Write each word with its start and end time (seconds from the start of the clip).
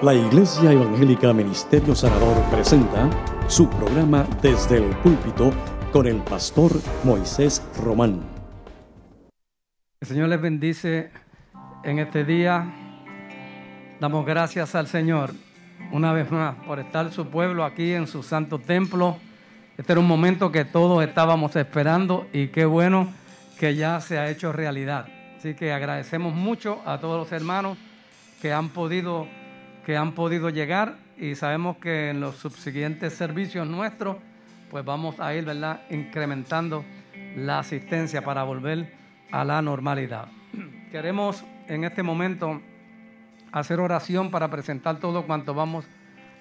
La 0.00 0.14
Iglesia 0.14 0.70
Evangélica 0.70 1.32
Ministerio 1.32 1.92
Sanador 1.92 2.40
presenta 2.52 3.10
su 3.48 3.68
programa 3.68 4.24
Desde 4.40 4.76
el 4.76 4.96
Púlpito 4.98 5.50
con 5.92 6.06
el 6.06 6.22
pastor 6.22 6.70
Moisés 7.02 7.66
Román. 7.82 8.20
El 10.00 10.06
Señor 10.06 10.28
les 10.28 10.40
bendice 10.40 11.10
en 11.82 11.98
este 11.98 12.24
día. 12.24 12.72
Damos 13.98 14.24
gracias 14.24 14.76
al 14.76 14.86
Señor 14.86 15.32
una 15.90 16.12
vez 16.12 16.30
más 16.30 16.54
por 16.64 16.78
estar 16.78 17.10
su 17.10 17.26
pueblo 17.26 17.64
aquí 17.64 17.92
en 17.92 18.06
su 18.06 18.22
santo 18.22 18.60
templo. 18.60 19.16
Este 19.76 19.90
era 19.90 20.00
un 20.00 20.06
momento 20.06 20.52
que 20.52 20.64
todos 20.64 21.02
estábamos 21.02 21.56
esperando 21.56 22.28
y 22.32 22.48
qué 22.48 22.66
bueno 22.66 23.12
que 23.58 23.74
ya 23.74 24.00
se 24.00 24.16
ha 24.16 24.30
hecho 24.30 24.52
realidad. 24.52 25.08
Así 25.36 25.54
que 25.54 25.72
agradecemos 25.72 26.32
mucho 26.34 26.80
a 26.86 26.98
todos 27.00 27.18
los 27.18 27.32
hermanos 27.32 27.76
que 28.40 28.52
han 28.52 28.68
podido, 28.68 29.26
que 29.88 29.96
han 29.96 30.12
podido 30.12 30.50
llegar 30.50 30.98
y 31.16 31.34
sabemos 31.34 31.78
que 31.78 32.10
en 32.10 32.20
los 32.20 32.36
subsiguientes 32.36 33.14
servicios 33.14 33.66
nuestros, 33.66 34.18
pues 34.70 34.84
vamos 34.84 35.18
a 35.18 35.34
ir 35.34 35.46
¿verdad? 35.46 35.80
incrementando 35.88 36.84
la 37.36 37.60
asistencia 37.60 38.22
para 38.22 38.42
volver 38.42 38.92
a 39.32 39.46
la 39.46 39.62
normalidad. 39.62 40.28
Queremos 40.92 41.42
en 41.68 41.84
este 41.84 42.02
momento 42.02 42.60
hacer 43.50 43.80
oración 43.80 44.30
para 44.30 44.50
presentar 44.50 45.00
todo 45.00 45.26
cuanto 45.26 45.54
vamos 45.54 45.86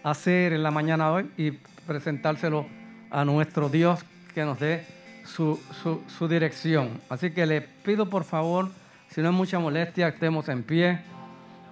a 0.04 0.10
hacer 0.10 0.52
en 0.52 0.62
la 0.62 0.72
mañana 0.72 1.10
hoy 1.10 1.32
y 1.38 1.52
presentárselo 1.88 2.66
a 3.10 3.24
nuestro 3.24 3.70
Dios 3.70 4.04
que 4.36 4.44
nos 4.44 4.60
dé 4.60 4.86
su, 5.24 5.58
su 6.18 6.28
dirección. 6.28 7.00
Así 7.08 7.32
que 7.32 7.46
le 7.46 7.62
pido 7.62 8.10
por 8.10 8.26
favor, 8.26 8.72
si 9.08 9.22
no 9.22 9.30
es 9.30 9.36
mucha 9.36 9.58
molestia, 9.58 10.10
estemos 10.10 10.50
en 10.50 10.64
pie 10.64 11.00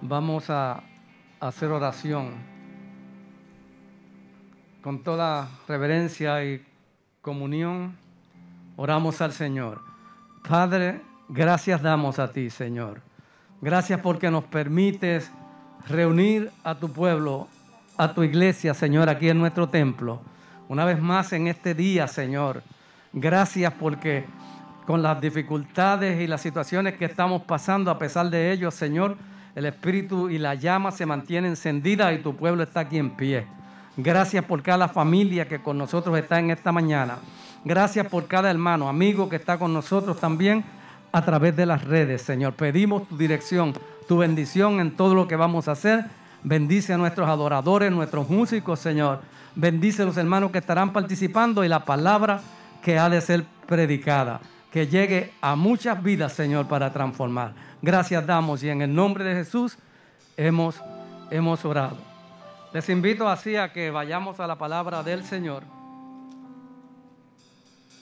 vamos 0.00 0.50
a 0.50 0.82
hacer 1.46 1.70
oración 1.70 2.34
con 4.82 5.02
toda 5.02 5.48
reverencia 5.68 6.44
y 6.44 6.64
comunión. 7.22 7.96
Oramos 8.76 9.20
al 9.20 9.32
Señor. 9.32 9.80
Padre, 10.48 11.00
gracias 11.28 11.82
damos 11.82 12.18
a 12.18 12.32
ti, 12.32 12.50
Señor. 12.50 13.00
Gracias 13.60 14.00
porque 14.00 14.30
nos 14.30 14.44
permites 14.44 15.30
reunir 15.88 16.50
a 16.64 16.74
tu 16.74 16.92
pueblo, 16.92 17.48
a 17.96 18.12
tu 18.12 18.22
iglesia, 18.22 18.74
Señor, 18.74 19.08
aquí 19.08 19.28
en 19.28 19.38
nuestro 19.38 19.68
templo. 19.68 20.20
Una 20.68 20.84
vez 20.84 21.00
más 21.00 21.32
en 21.32 21.46
este 21.46 21.74
día, 21.74 22.08
Señor. 22.08 22.62
Gracias 23.12 23.72
porque 23.72 24.24
con 24.84 25.02
las 25.02 25.20
dificultades 25.20 26.20
y 26.20 26.26
las 26.26 26.40
situaciones 26.40 26.94
que 26.94 27.04
estamos 27.04 27.42
pasando, 27.42 27.90
a 27.90 27.98
pesar 27.98 28.30
de 28.30 28.52
ello, 28.52 28.70
Señor, 28.70 29.16
el 29.56 29.64
espíritu 29.64 30.28
y 30.28 30.38
la 30.38 30.54
llama 30.54 30.92
se 30.92 31.06
mantienen 31.06 31.52
encendida 31.52 32.12
y 32.12 32.18
tu 32.18 32.36
pueblo 32.36 32.62
está 32.62 32.80
aquí 32.80 32.98
en 32.98 33.10
pie. 33.16 33.46
Gracias 33.96 34.44
por 34.44 34.62
cada 34.62 34.86
familia 34.86 35.48
que 35.48 35.62
con 35.62 35.78
nosotros 35.78 36.16
está 36.18 36.38
en 36.38 36.50
esta 36.50 36.72
mañana. 36.72 37.16
Gracias 37.64 38.06
por 38.06 38.26
cada 38.26 38.50
hermano, 38.50 38.86
amigo 38.86 39.30
que 39.30 39.36
está 39.36 39.58
con 39.58 39.72
nosotros 39.72 40.20
también 40.20 40.62
a 41.10 41.24
través 41.24 41.56
de 41.56 41.64
las 41.64 41.82
redes, 41.82 42.20
Señor. 42.20 42.52
Pedimos 42.52 43.08
tu 43.08 43.16
dirección, 43.16 43.72
tu 44.06 44.18
bendición 44.18 44.78
en 44.78 44.94
todo 44.94 45.14
lo 45.14 45.26
que 45.26 45.36
vamos 45.36 45.68
a 45.68 45.72
hacer. 45.72 46.04
Bendice 46.42 46.92
a 46.92 46.98
nuestros 46.98 47.26
adoradores, 47.26 47.90
nuestros 47.90 48.28
músicos, 48.28 48.78
Señor. 48.78 49.22
Bendice 49.54 50.02
a 50.02 50.04
los 50.04 50.18
hermanos 50.18 50.50
que 50.50 50.58
estarán 50.58 50.92
participando 50.92 51.64
y 51.64 51.68
la 51.68 51.86
palabra 51.86 52.42
que 52.82 52.98
ha 52.98 53.08
de 53.08 53.22
ser 53.22 53.46
predicada. 53.66 54.38
Que 54.76 54.86
llegue 54.86 55.32
a 55.40 55.56
muchas 55.56 56.02
vidas, 56.02 56.34
Señor, 56.34 56.68
para 56.68 56.92
transformar. 56.92 57.54
Gracias 57.80 58.26
damos 58.26 58.62
y 58.62 58.68
en 58.68 58.82
el 58.82 58.94
nombre 58.94 59.24
de 59.24 59.34
Jesús 59.34 59.78
hemos, 60.36 60.78
hemos 61.30 61.64
orado. 61.64 61.96
Les 62.74 62.86
invito 62.90 63.26
así 63.26 63.56
a 63.56 63.72
que 63.72 63.90
vayamos 63.90 64.38
a 64.38 64.46
la 64.46 64.58
palabra 64.58 65.02
del 65.02 65.24
Señor. 65.24 65.62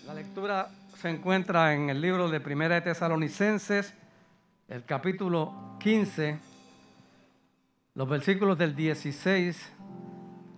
La 0.04 0.14
lectura 0.14 0.68
se 1.00 1.10
encuentra 1.10 1.74
en 1.74 1.90
el 1.90 2.00
libro 2.00 2.28
de 2.28 2.40
Primera 2.40 2.74
de 2.74 2.80
Tesalonicenses, 2.80 3.94
el 4.66 4.82
capítulo 4.82 5.76
15, 5.78 6.40
los 7.94 8.08
versículos 8.08 8.58
del 8.58 8.74
16 8.74 9.72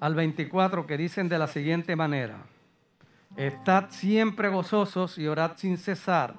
al 0.00 0.14
24 0.14 0.86
que 0.86 0.96
dicen 0.96 1.28
de 1.28 1.38
la 1.38 1.46
siguiente 1.46 1.94
manera. 1.94 2.38
Estad 3.36 3.91
siempre 3.91 4.48
gozosos 4.48 5.19
y 5.19 5.26
orad 5.26 5.52
sin 5.56 5.76
cesar. 5.76 6.34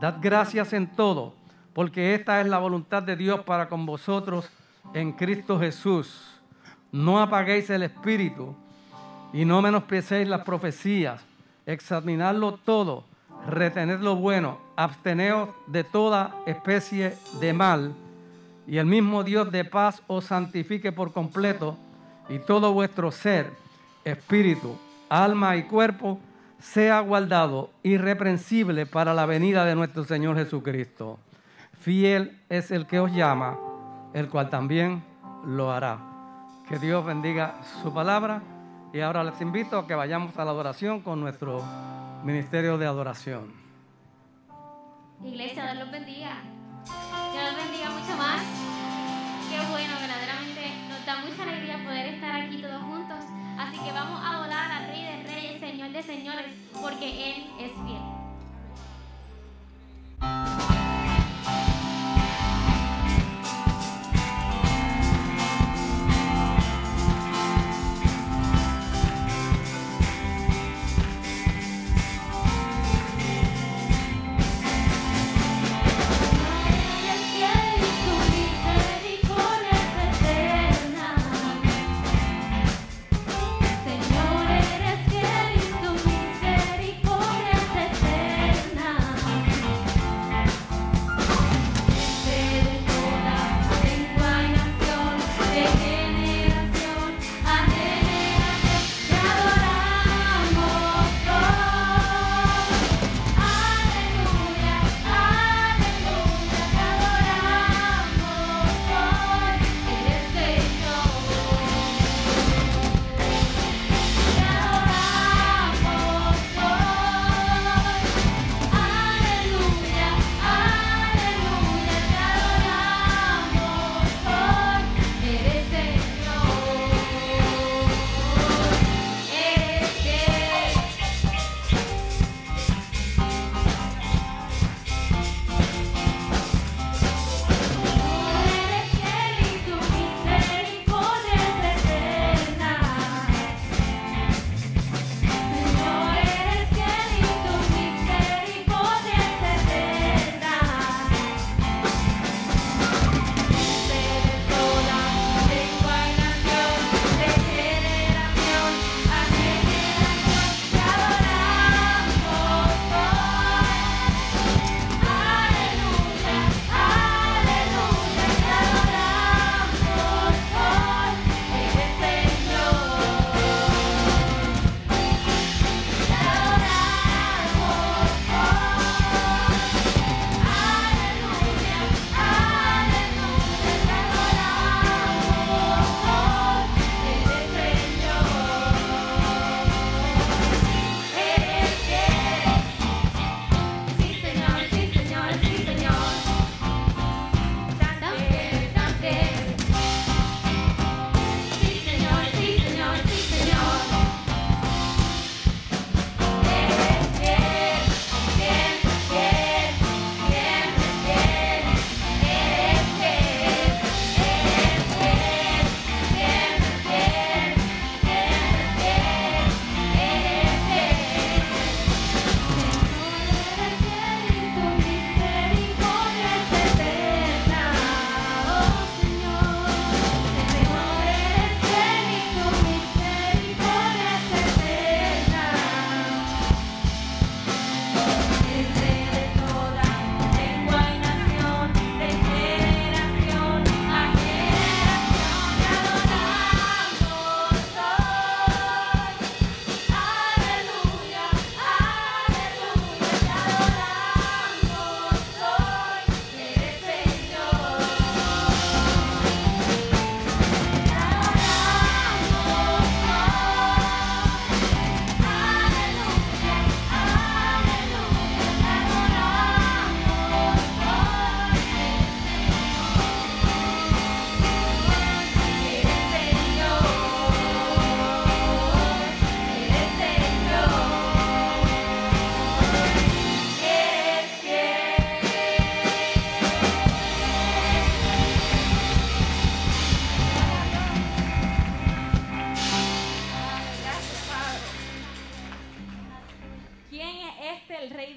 Dad 0.00 0.16
gracias 0.20 0.72
en 0.72 0.88
todo 0.88 1.34
porque 1.72 2.14
esta 2.14 2.40
es 2.40 2.48
la 2.48 2.58
voluntad 2.58 3.04
de 3.04 3.14
Dios 3.14 3.40
para 3.44 3.68
con 3.68 3.86
vosotros 3.86 4.50
en 4.94 5.12
Cristo 5.12 5.60
Jesús. 5.60 6.40
No 6.90 7.20
apaguéis 7.20 7.70
el 7.70 7.84
espíritu 7.84 8.56
y 9.32 9.44
no 9.44 9.62
menosprecéis 9.62 10.26
las 10.28 10.40
profecías. 10.40 11.22
Examinadlo 11.66 12.54
todo, 12.54 13.04
retened 13.46 14.00
lo 14.00 14.16
bueno, 14.16 14.58
absteneos 14.74 15.50
de 15.68 15.84
toda 15.84 16.34
especie 16.46 17.16
de 17.38 17.52
mal, 17.52 17.94
y 18.66 18.78
el 18.78 18.86
mismo 18.86 19.22
Dios 19.22 19.52
de 19.52 19.64
paz 19.64 20.02
os 20.08 20.24
santifique 20.24 20.90
por 20.90 21.12
completo, 21.12 21.76
y 22.28 22.38
todo 22.38 22.72
vuestro 22.72 23.12
ser, 23.12 23.52
espíritu, 24.04 24.76
alma 25.08 25.56
y 25.56 25.64
cuerpo 25.64 26.18
sea 26.58 27.00
guardado 27.00 27.70
irreprensible 27.82 28.86
para 28.86 29.14
la 29.14 29.26
venida 29.26 29.64
de 29.64 29.74
nuestro 29.74 30.04
Señor 30.04 30.36
Jesucristo. 30.36 31.18
Fiel 31.80 32.40
es 32.48 32.70
el 32.70 32.86
que 32.86 33.00
os 33.00 33.12
llama, 33.12 33.58
el 34.12 34.28
cual 34.28 34.50
también 34.50 35.02
lo 35.44 35.70
hará. 35.70 35.98
Que 36.68 36.78
Dios 36.78 37.04
bendiga 37.04 37.54
su 37.82 37.92
palabra. 37.94 38.42
Y 38.92 39.00
ahora 39.00 39.22
les 39.22 39.40
invito 39.40 39.78
a 39.78 39.86
que 39.86 39.94
vayamos 39.94 40.36
a 40.38 40.44
la 40.44 40.50
adoración 40.50 41.00
con 41.00 41.20
nuestro 41.20 41.62
ministerio 42.24 42.78
de 42.78 42.86
adoración. 42.86 43.52
Iglesia, 45.22 45.64
Dios 45.64 45.84
los 45.84 45.90
bendiga. 45.90 46.42
Dios 47.32 47.44
los 47.44 47.56
bendiga 47.56 47.90
mucho 47.90 48.16
más. 48.16 48.42
Qué 49.50 49.70
bueno, 49.70 49.94
verdaderamente 50.00 50.72
nos 50.88 51.06
da 51.06 51.18
mucha 51.18 51.42
alegría 51.42 51.78
poder 51.84 52.14
estar 52.14 52.42
aquí 52.42 52.60
todos 52.60 52.82
juntos. 52.82 53.24
Así 53.58 53.78
que 53.78 53.92
vamos 53.92 54.20
a 54.22 54.36
adorar 54.36 54.77
Señor 55.70 55.92
de 55.92 56.02
Señores, 56.02 56.46
porque 56.80 57.28
Él 57.28 57.44
es 57.60 57.72
fiel. 57.72 58.02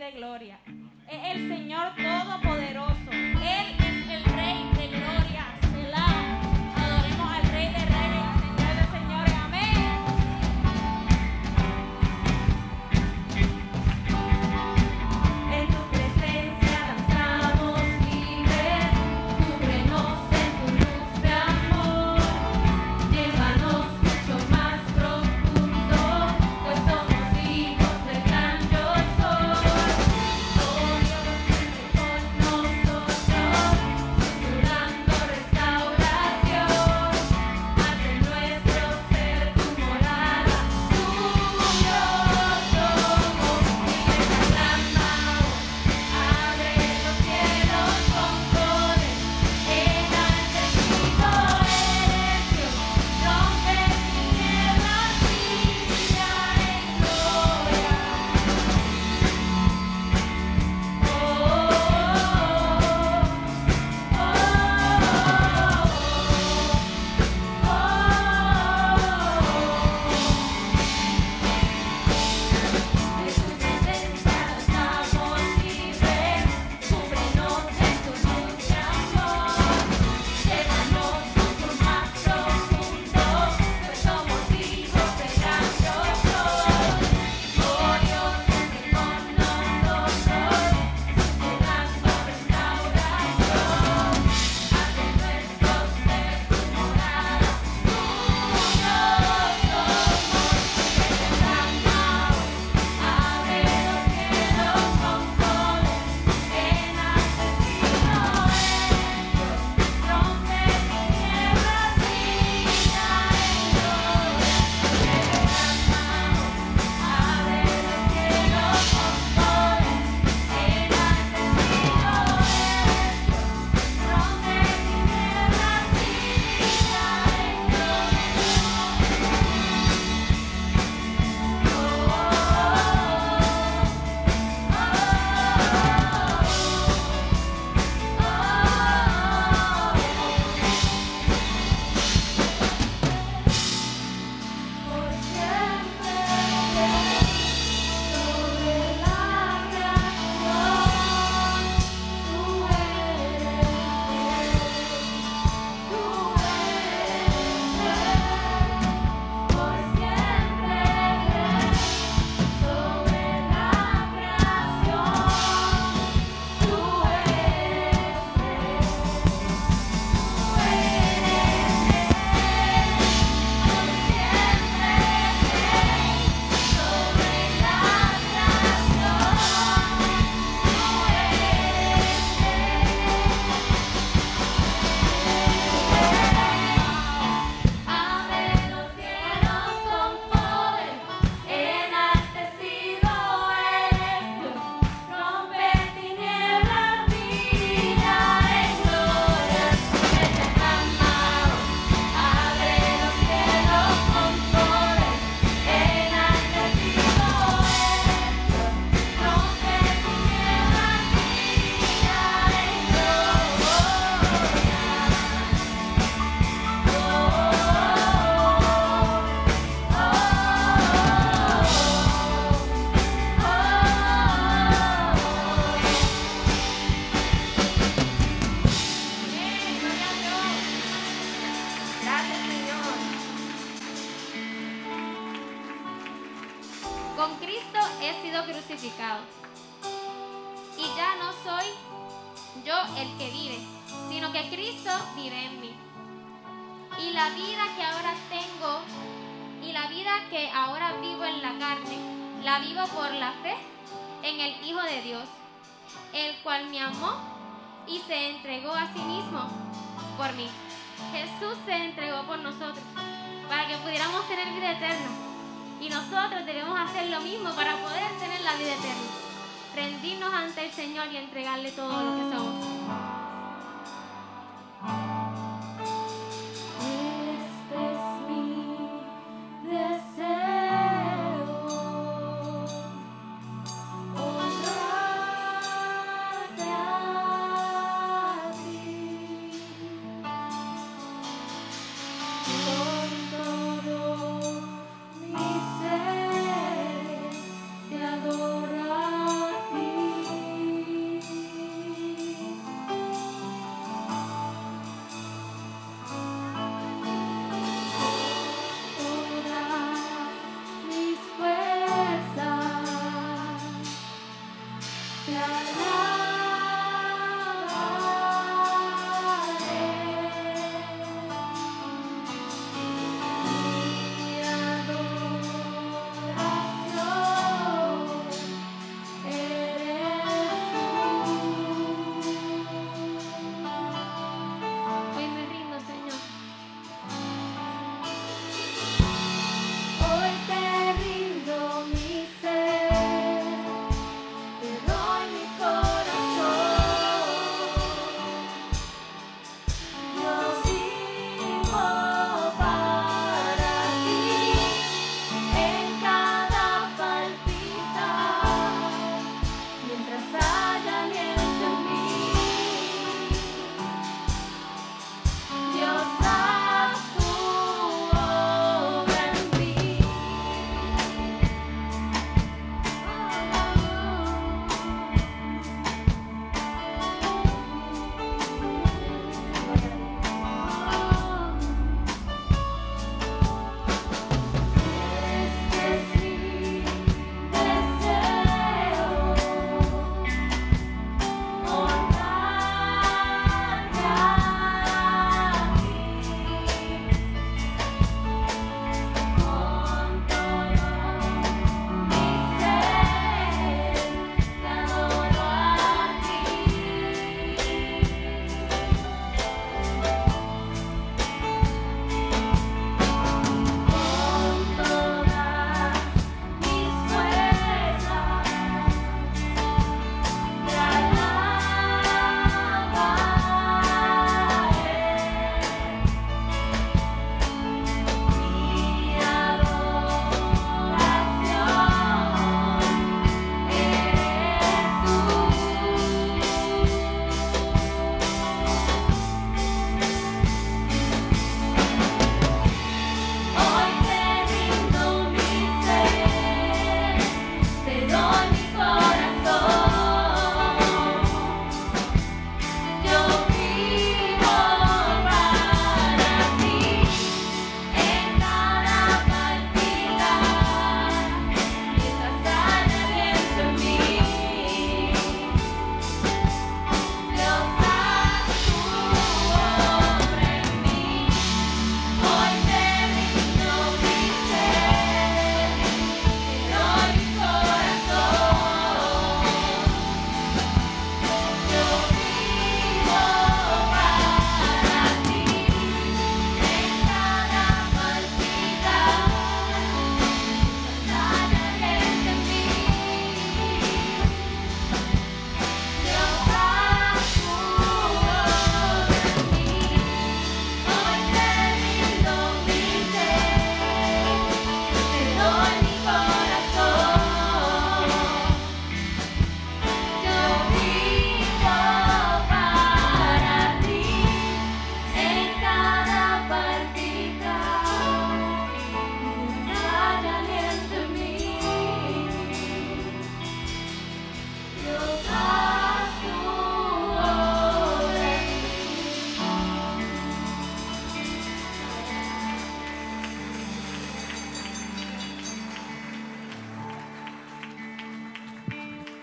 De 0.02 0.12
gloria. 0.14 0.60
Es 1.08 1.36
el 1.36 1.48
Señor 1.48 1.94
Todopoderoso. 1.96 3.12
Él 3.12 3.81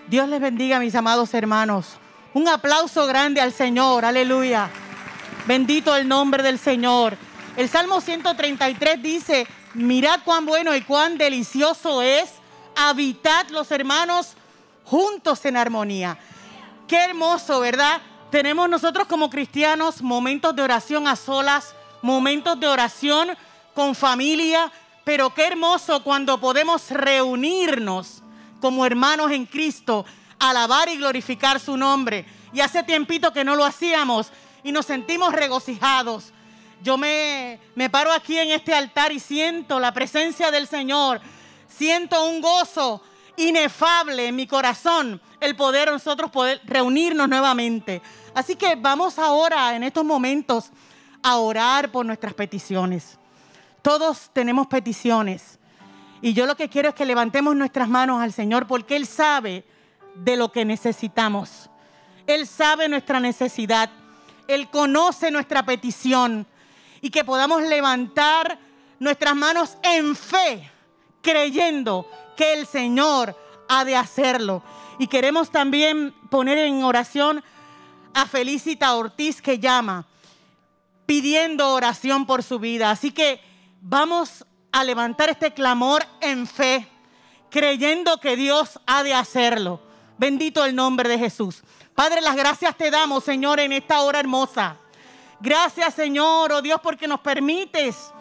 Dios 0.09 0.27
les 0.27 0.41
bendiga, 0.41 0.79
mis 0.79 0.95
amados 0.95 1.35
hermanos. 1.35 1.85
Un 2.33 2.47
aplauso 2.47 3.05
grande 3.05 3.41
al 3.41 3.53
Señor, 3.53 4.05
aleluya. 4.05 4.67
Bendito 5.45 5.95
el 5.95 6.07
nombre 6.07 6.41
del 6.41 6.57
Señor. 6.57 7.15
El 7.55 7.69
Salmo 7.69 8.01
133 8.01 9.03
dice, 9.03 9.45
mirad 9.75 10.21
cuán 10.25 10.47
bueno 10.47 10.75
y 10.75 10.81
cuán 10.81 11.19
delicioso 11.19 12.01
es 12.01 12.31
habitar 12.75 13.51
los 13.51 13.69
hermanos 13.69 14.33
juntos 14.83 15.45
en 15.45 15.57
armonía. 15.57 16.17
Qué 16.87 16.97
hermoso, 16.97 17.59
¿verdad? 17.59 18.01
Tenemos 18.31 18.67
nosotros 18.67 19.05
como 19.05 19.29
cristianos 19.29 20.01
momentos 20.01 20.55
de 20.55 20.63
oración 20.63 21.07
a 21.07 21.15
solas, 21.15 21.75
momentos 22.01 22.59
de 22.59 22.67
oración 22.67 23.29
con 23.75 23.93
familia, 23.93 24.71
pero 25.03 25.31
qué 25.35 25.45
hermoso 25.45 26.03
cuando 26.03 26.39
podemos 26.39 26.89
reunirnos 26.89 28.23
como 28.59 28.85
hermanos 28.85 29.31
en 29.31 29.45
Cristo, 29.45 30.05
alabar 30.39 30.89
y 30.89 30.97
glorificar 30.97 31.59
su 31.59 31.77
nombre. 31.77 32.25
Y 32.53 32.61
hace 32.61 32.83
tiempito 32.83 33.31
que 33.33 33.43
no 33.43 33.55
lo 33.55 33.65
hacíamos 33.65 34.31
y 34.63 34.71
nos 34.71 34.85
sentimos 34.85 35.33
regocijados. 35.33 36.33
Yo 36.81 36.97
me, 36.97 37.59
me 37.75 37.89
paro 37.89 38.11
aquí 38.11 38.37
en 38.37 38.51
este 38.51 38.73
altar 38.73 39.11
y 39.11 39.19
siento 39.19 39.79
la 39.79 39.93
presencia 39.93 40.51
del 40.51 40.67
Señor. 40.67 41.21
Siento 41.67 42.25
un 42.25 42.41
gozo 42.41 43.01
inefable 43.35 44.27
en 44.27 44.35
mi 44.35 44.47
corazón 44.47 45.21
el 45.39 45.55
poder 45.55 45.91
nosotros 45.91 46.31
poder 46.31 46.61
reunirnos 46.65 47.29
nuevamente. 47.29 48.01
Así 48.33 48.55
que 48.55 48.75
vamos 48.75 49.17
ahora 49.17 49.75
en 49.75 49.83
estos 49.83 50.03
momentos 50.03 50.71
a 51.23 51.37
orar 51.37 51.91
por 51.91 52.05
nuestras 52.05 52.33
peticiones. 52.33 53.17
Todos 53.81 54.29
tenemos 54.33 54.67
peticiones. 54.67 55.58
Y 56.21 56.33
yo 56.33 56.45
lo 56.45 56.55
que 56.55 56.69
quiero 56.69 56.89
es 56.89 56.95
que 56.95 57.05
levantemos 57.05 57.55
nuestras 57.55 57.87
manos 57.87 58.21
al 58.21 58.33
Señor 58.33 58.67
porque 58.67 58.95
Él 58.95 59.05
sabe 59.05 59.63
de 60.15 60.35
lo 60.35 60.51
que 60.51 60.65
necesitamos. 60.65 61.69
Él 62.27 62.45
sabe 62.45 62.89
nuestra 62.89 63.19
necesidad. 63.19 63.89
Él 64.47 64.69
conoce 64.69 65.31
nuestra 65.31 65.63
petición. 65.63 66.45
Y 67.01 67.09
que 67.09 67.23
podamos 67.23 67.63
levantar 67.63 68.59
nuestras 68.99 69.35
manos 69.35 69.77
en 69.81 70.15
fe, 70.15 70.69
creyendo 71.21 72.05
que 72.35 72.53
el 72.53 72.67
Señor 72.67 73.35
ha 73.69 73.85
de 73.85 73.95
hacerlo. 73.95 74.61
Y 74.97 75.07
queremos 75.07 75.49
también 75.49 76.13
poner 76.29 76.57
en 76.57 76.83
oración 76.83 77.41
a 78.13 78.25
Felicita 78.25 78.93
Ortiz 78.95 79.41
que 79.41 79.59
llama, 79.59 80.05
pidiendo 81.05 81.73
oración 81.73 82.25
por 82.25 82.43
su 82.43 82.59
vida. 82.59 82.91
Así 82.91 83.11
que 83.11 83.41
vamos 83.81 84.45
a 84.71 84.83
levantar 84.83 85.29
este 85.29 85.53
clamor 85.53 86.05
en 86.21 86.47
fe, 86.47 86.87
creyendo 87.49 88.19
que 88.19 88.35
Dios 88.35 88.79
ha 88.85 89.03
de 89.03 89.13
hacerlo. 89.13 89.81
Bendito 90.17 90.65
el 90.65 90.75
nombre 90.75 91.09
de 91.09 91.17
Jesús. 91.17 91.63
Padre, 91.95 92.21
las 92.21 92.35
gracias 92.35 92.75
te 92.77 92.91
damos, 92.91 93.23
Señor, 93.23 93.59
en 93.59 93.73
esta 93.73 94.01
hora 94.01 94.19
hermosa. 94.19 94.77
Gracias, 95.39 95.93
Señor, 95.93 96.51
oh 96.51 96.61
Dios, 96.61 96.79
porque 96.81 97.07
nos 97.07 97.21
permites 97.21 98.11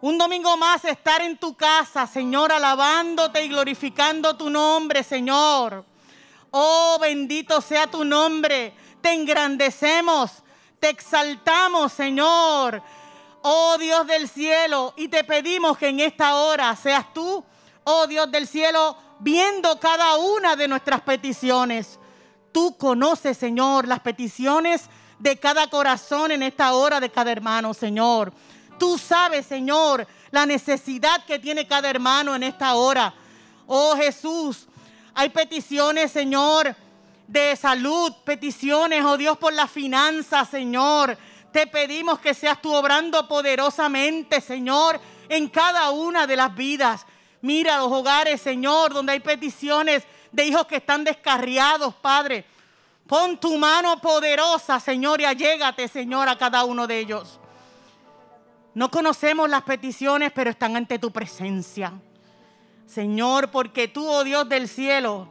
un 0.00 0.16
domingo 0.16 0.56
más 0.56 0.84
estar 0.84 1.20
en 1.22 1.36
tu 1.36 1.54
casa, 1.54 2.06
Señor, 2.06 2.52
alabándote 2.52 3.44
y 3.44 3.48
glorificando 3.48 4.36
tu 4.36 4.48
nombre, 4.48 5.02
Señor. 5.02 5.84
Oh, 6.52 6.98
bendito 7.00 7.60
sea 7.60 7.88
tu 7.88 8.04
nombre. 8.04 8.72
Te 9.00 9.12
engrandecemos, 9.12 10.30
te 10.78 10.90
exaltamos, 10.90 11.92
Señor. 11.92 12.80
Oh 13.50 13.78
Dios 13.78 14.06
del 14.06 14.28
cielo, 14.28 14.92
y 14.94 15.08
te 15.08 15.24
pedimos 15.24 15.78
que 15.78 15.88
en 15.88 16.00
esta 16.00 16.34
hora 16.34 16.76
seas 16.76 17.14
tú, 17.14 17.42
oh 17.84 18.06
Dios 18.06 18.30
del 18.30 18.46
cielo, 18.46 18.94
viendo 19.20 19.80
cada 19.80 20.18
una 20.18 20.54
de 20.54 20.68
nuestras 20.68 21.00
peticiones. 21.00 21.98
Tú 22.52 22.76
conoces, 22.76 23.38
Señor, 23.38 23.88
las 23.88 24.00
peticiones 24.00 24.90
de 25.18 25.38
cada 25.38 25.66
corazón 25.70 26.30
en 26.30 26.42
esta 26.42 26.74
hora 26.74 27.00
de 27.00 27.10
cada 27.10 27.32
hermano, 27.32 27.72
Señor. 27.72 28.34
Tú 28.78 28.98
sabes, 28.98 29.46
Señor, 29.46 30.06
la 30.30 30.44
necesidad 30.44 31.24
que 31.24 31.38
tiene 31.38 31.66
cada 31.66 31.88
hermano 31.88 32.36
en 32.36 32.42
esta 32.42 32.74
hora. 32.74 33.14
Oh 33.66 33.96
Jesús, 33.96 34.66
hay 35.14 35.30
peticiones, 35.30 36.12
Señor, 36.12 36.76
de 37.26 37.56
salud, 37.56 38.12
peticiones, 38.24 39.02
oh 39.06 39.16
Dios, 39.16 39.38
por 39.38 39.54
la 39.54 39.66
finanza, 39.66 40.44
Señor. 40.44 41.16
Te 41.58 41.66
pedimos 41.66 42.20
que 42.20 42.34
seas 42.34 42.62
tú 42.62 42.72
obrando 42.72 43.26
poderosamente, 43.26 44.40
Señor, 44.40 45.00
en 45.28 45.48
cada 45.48 45.90
una 45.90 46.24
de 46.24 46.36
las 46.36 46.54
vidas. 46.54 47.04
Mira 47.40 47.78
los 47.78 47.90
hogares, 47.90 48.40
Señor, 48.40 48.94
donde 48.94 49.14
hay 49.14 49.18
peticiones 49.18 50.04
de 50.30 50.44
hijos 50.46 50.68
que 50.68 50.76
están 50.76 51.02
descarriados, 51.02 51.96
Padre. 51.96 52.44
Pon 53.08 53.40
tu 53.40 53.58
mano 53.58 54.00
poderosa, 54.00 54.78
Señor, 54.78 55.20
y 55.20 55.24
allégate, 55.24 55.88
Señor, 55.88 56.28
a 56.28 56.38
cada 56.38 56.62
uno 56.62 56.86
de 56.86 57.00
ellos. 57.00 57.40
No 58.72 58.88
conocemos 58.88 59.50
las 59.50 59.62
peticiones, 59.62 60.30
pero 60.32 60.50
están 60.50 60.76
ante 60.76 61.00
tu 61.00 61.10
presencia. 61.10 61.92
Señor, 62.86 63.50
porque 63.50 63.88
tú, 63.88 64.08
oh 64.08 64.22
Dios 64.22 64.48
del 64.48 64.68
cielo, 64.68 65.28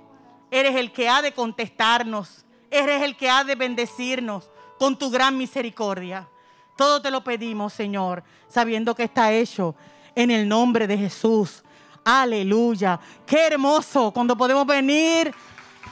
eres 0.52 0.76
el 0.76 0.92
que 0.92 1.08
ha 1.08 1.22
de 1.22 1.32
contestarnos, 1.32 2.44
eres 2.70 3.02
el 3.04 3.16
que 3.16 3.30
ha 3.30 3.46
de 3.46 3.56
bendecirnos 3.56 4.50
con 4.78 4.98
tu 4.98 5.10
gran 5.10 5.38
misericordia. 5.38 6.28
Todo 6.76 7.02
te 7.02 7.12
lo 7.12 7.24
pedimos, 7.24 7.74
Señor, 7.74 8.24
sabiendo 8.48 8.96
que 8.96 9.04
está 9.04 9.32
hecho 9.32 9.76
en 10.16 10.32
el 10.32 10.48
nombre 10.48 10.88
de 10.88 10.98
Jesús. 10.98 11.64
Aleluya. 12.04 13.00
Qué 13.26 13.48
hermoso 13.48 14.12
cuando 14.12 14.38
podemos 14.38 14.66
venir 14.66 15.34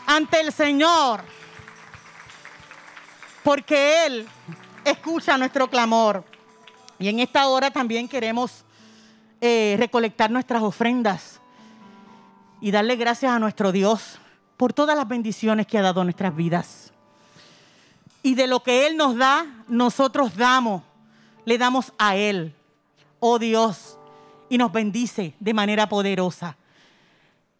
ante 0.05 0.39
el 0.39 0.51
Señor. 0.51 1.23
Porque 3.43 4.05
Él 4.05 4.27
escucha 4.83 5.37
nuestro 5.37 5.69
clamor. 5.69 6.23
Y 6.99 7.09
en 7.09 7.19
esta 7.19 7.47
hora 7.47 7.71
también 7.71 8.07
queremos 8.07 8.63
eh, 9.41 9.75
recolectar 9.77 10.31
nuestras 10.31 10.63
ofrendas 10.63 11.41
y 12.61 12.71
darle 12.71 12.95
gracias 12.95 13.31
a 13.31 13.39
nuestro 13.39 13.71
Dios 13.71 14.19
por 14.57 14.71
todas 14.71 14.95
las 14.95 15.07
bendiciones 15.07 15.67
que 15.67 15.77
ha 15.77 15.81
dado 15.81 16.01
a 16.01 16.03
nuestras 16.03 16.35
vidas. 16.35 16.84
Y 18.25 18.33
de 18.33 18.47
lo 18.47 18.63
que 18.63 18.87
Él 18.87 18.97
nos 18.97 19.15
da, 19.15 19.45
nosotros 19.67 20.35
damos, 20.35 20.81
le 21.45 21.59
damos 21.59 21.93
a 21.99 22.15
Él, 22.15 22.55
oh 23.19 23.37
Dios, 23.37 23.99
y 24.49 24.57
nos 24.57 24.71
bendice 24.71 25.35
de 25.39 25.53
manera 25.53 25.87
poderosa. 25.87 26.57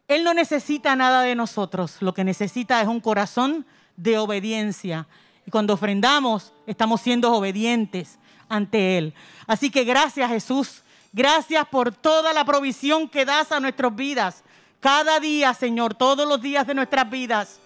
Él 0.08 0.24
no 0.24 0.34
necesita 0.34 0.96
nada 0.96 1.22
de 1.22 1.36
nosotros, 1.36 1.98
lo 2.00 2.16
que 2.16 2.24
necesita 2.24 2.82
es 2.82 2.88
un 2.88 3.00
corazón 3.00 3.64
de 3.96 4.18
obediencia. 4.18 5.08
Y 5.46 5.52
cuando 5.52 5.76
ofrendamos, 5.76 6.52
estamos 6.66 7.00
siendo 7.00 7.32
obedientes 7.32 8.18
ante 8.50 8.98
Él. 8.98 9.14
Así 9.46 9.70
que 9.70 9.84
gracias 9.84 10.32
Jesús, 10.32 10.82
gracias 11.14 11.64
por 11.68 11.92
toda 11.92 12.34
la 12.34 12.44
provisión 12.44 13.08
que 13.08 13.24
das 13.24 13.52
a 13.52 13.60
nuestras 13.60 13.96
vidas. 13.96 14.44
Cada 14.80 15.20
día, 15.20 15.54
Señor, 15.54 15.94
todos 15.94 16.28
los 16.28 16.42
días 16.42 16.66
de 16.66 16.74
nuestras 16.74 17.08
vidas. 17.08 17.60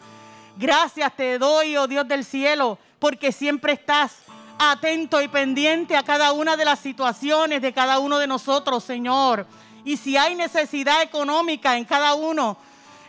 Gracias 0.58 1.16
te 1.16 1.40
doy, 1.40 1.78
oh 1.78 1.88
Dios 1.88 2.06
del 2.06 2.26
cielo, 2.26 2.78
porque 3.00 3.32
siempre 3.32 3.74
estás 3.74 4.18
atento 4.60 5.22
y 5.22 5.28
pendiente 5.30 5.96
a 5.96 6.04
cada 6.04 6.34
una 6.34 6.58
de 6.58 6.66
las 6.66 6.80
situaciones 6.80 7.62
de 7.62 7.74
cada 7.74 8.00
uno 8.00 8.20
de 8.20 8.28
nosotros, 8.28 8.84
Señor. 8.84 9.48
Y 9.86 9.98
si 9.98 10.18
hay 10.18 10.36
necesidad 10.36 11.02
económica 11.02 11.78
en 11.78 11.86
cada 11.86 12.14
uno, 12.14 12.58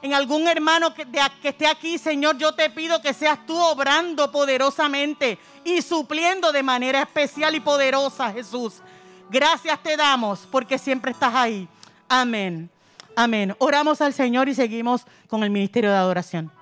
en 0.02 0.14
algún 0.14 0.46
hermano 0.48 0.94
que, 0.94 1.06
esté 1.42 1.66
aquí, 1.66 1.98
Señor, 1.98 2.38
yo 2.38 2.54
te 2.54 2.70
pido 2.70 3.02
que 3.02 3.12
seas 3.12 3.44
tú 3.46 3.58
obrando 3.58 4.30
poderosamente 4.30 5.38
y 5.64 5.82
supliendo 5.82 6.52
de 6.52 6.62
manera 6.62 7.02
especial 7.02 7.54
y 7.54 7.60
poderosa, 7.60 8.32
Jesús. 8.32 8.74
Gracias 9.28 9.82
te 9.82 9.96
damos 9.96 10.46
porque 10.50 10.78
siempre 10.78 11.10
estás 11.10 11.34
ahí. 11.34 11.68
Amén. 12.08 12.70
Amén. 13.14 13.54
Oramos 13.58 14.00
al 14.00 14.14
Señor 14.14 14.48
y 14.48 14.54
seguimos 14.54 15.04
con 15.28 15.42
el 15.42 15.50
ministerio 15.50 15.90
de 15.90 15.96
adoración. 15.96 16.59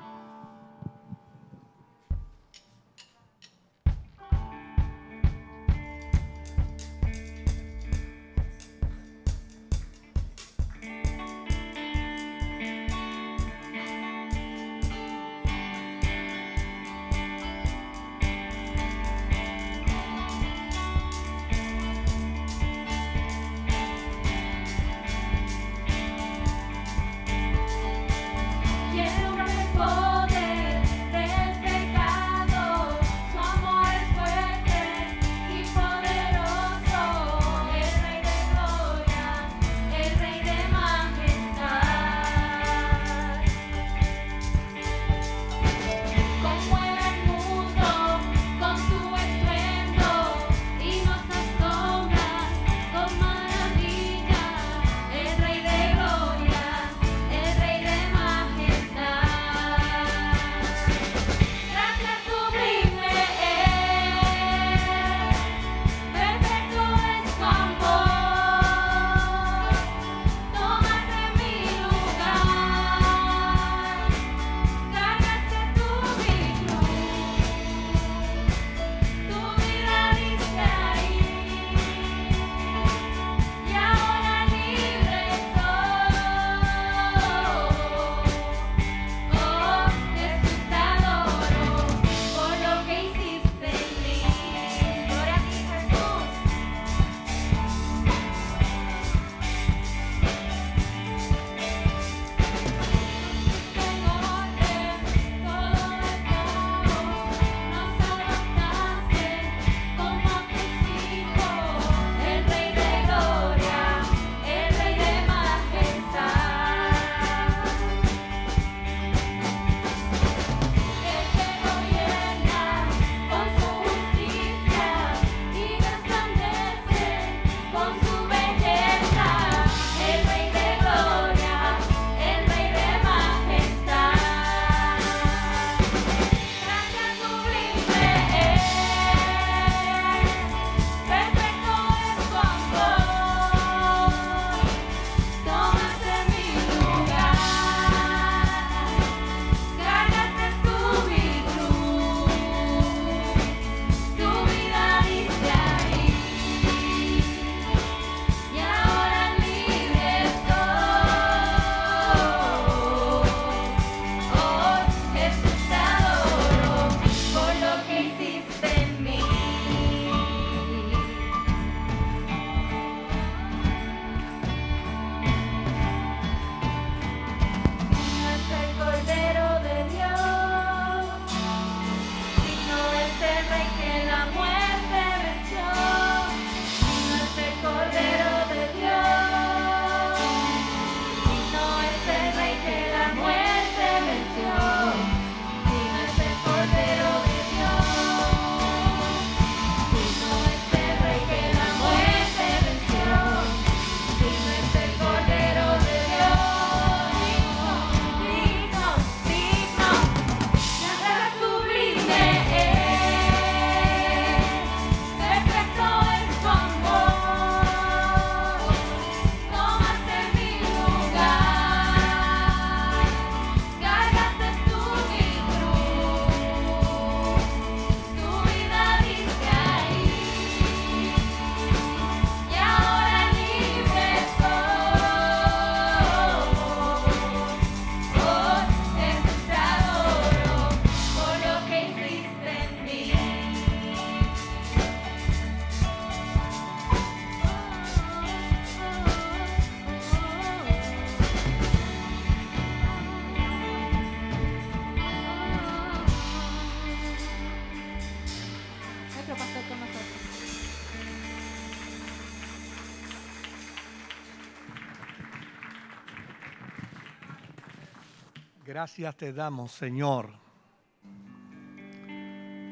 Gracias 268.78 269.16
te 269.16 269.32
damos, 269.32 269.72
Señor, 269.72 270.30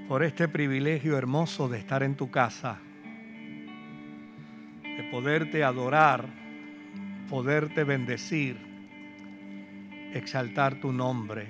por 0.06 0.22
este 0.22 0.46
privilegio 0.46 1.18
hermoso 1.18 1.68
de 1.68 1.80
estar 1.80 2.04
en 2.04 2.14
tu 2.14 2.30
casa, 2.30 2.78
de 4.84 5.08
poderte 5.10 5.64
adorar, 5.64 6.28
poderte 7.28 7.82
bendecir, 7.82 8.56
exaltar 10.14 10.78
tu 10.80 10.92
nombre, 10.92 11.48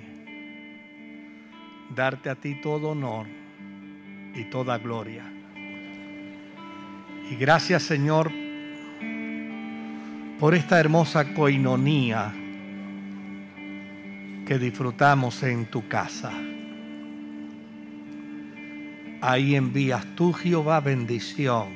darte 1.95 2.31
a 2.31 2.35
ti 2.35 2.59
todo 2.59 2.89
honor 2.89 3.27
y 4.33 4.43
toda 4.45 4.79
gloria. 4.79 5.23
Y 7.29 7.35
gracias, 7.35 7.83
Señor, 7.83 8.31
por 10.39 10.55
esta 10.55 10.79
hermosa 10.79 11.31
coinonía 11.35 12.33
que 14.47 14.57
disfrutamos 14.57 15.43
en 15.43 15.65
tu 15.65 15.89
casa. 15.89 16.31
Ahí 19.19 19.57
envías 19.57 20.05
tú, 20.15 20.31
Jehová, 20.31 20.79
bendición 20.79 21.67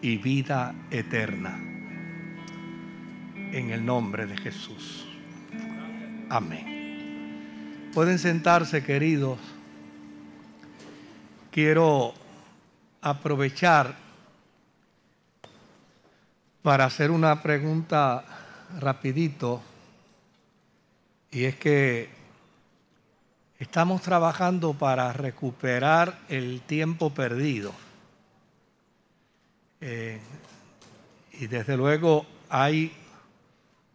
y 0.00 0.16
vida 0.16 0.74
eterna. 0.90 1.60
En 3.52 3.68
el 3.68 3.84
nombre 3.84 4.24
de 4.24 4.38
Jesús. 4.38 5.06
Amén. 6.30 7.90
Pueden 7.92 8.18
sentarse, 8.18 8.82
queridos. 8.82 9.38
Quiero 11.50 12.14
aprovechar 13.02 13.96
para 16.62 16.86
hacer 16.86 17.10
una 17.10 17.42
pregunta 17.42 18.24
rapidito 18.80 19.60
y 21.32 21.46
es 21.46 21.56
que 21.56 22.10
estamos 23.58 24.02
trabajando 24.02 24.74
para 24.74 25.12
recuperar 25.14 26.18
el 26.28 26.60
tiempo 26.60 27.10
perdido. 27.10 27.72
Eh, 29.80 30.20
y 31.32 31.46
desde 31.46 31.76
luego 31.76 32.26
hay 32.50 32.92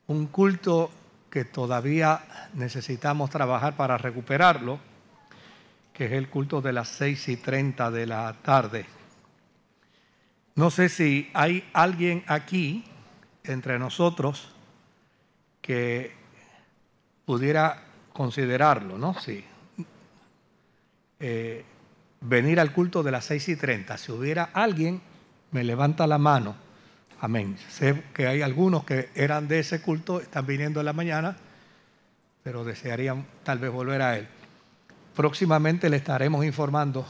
un 0.08 0.26
culto 0.28 0.89
que 1.30 1.45
todavía 1.45 2.50
necesitamos 2.56 3.30
trabajar 3.30 3.78
para 3.78 4.00
recuperarlo, 4.00 4.80
que 5.93 6.06
es 6.06 6.13
el 6.13 6.30
culto 6.30 6.60
de 6.62 6.73
las 6.73 6.88
seis 6.88 7.28
y 7.30 7.38
treinta 7.38 7.91
de 7.91 8.08
la 8.08 8.34
tarde. 8.41 8.86
No 10.56 10.71
sé 10.71 10.89
si 10.89 11.30
hay 11.36 11.69
alguien 11.73 12.23
aquí 12.26 12.84
entre 13.43 13.78
nosotros 13.78 14.50
que 15.62 16.16
pudiera 17.28 17.84
considerarlo, 18.13 18.98
¿no? 18.98 19.13
Sí. 19.20 19.44
Eh, 21.20 21.66
venir 22.22 22.58
al 22.58 22.72
culto 22.72 23.04
de 23.04 23.12
las 23.12 23.26
seis 23.26 23.50
y 23.50 23.58
treinta. 23.58 23.98
Si 23.98 24.13
hubiera 24.13 24.50
alguien, 24.54 25.02
me 25.52 25.66
levanta 25.66 26.08
la 26.08 26.18
mano. 26.18 26.56
Amén. 27.20 27.58
Sé 27.70 28.02
que 28.13 28.28
hay 28.28 28.42
algunos 28.42 28.86
que 28.86 29.10
eran 29.13 29.50
de 29.50 29.60
ese 29.60 29.82
culto, 29.82 30.22
están 30.22 30.46
viniendo 30.46 30.80
en 30.80 30.86
la 30.86 30.94
mañana, 30.94 31.36
pero 32.44 32.63
desearían 32.63 33.26
tal 33.44 33.60
vez 33.60 33.72
volver 33.72 34.02
a 34.02 34.18
él. 34.18 34.28
Próximamente 35.13 35.90
le 35.90 35.98
estaremos 35.98 36.46
informando 36.46 37.06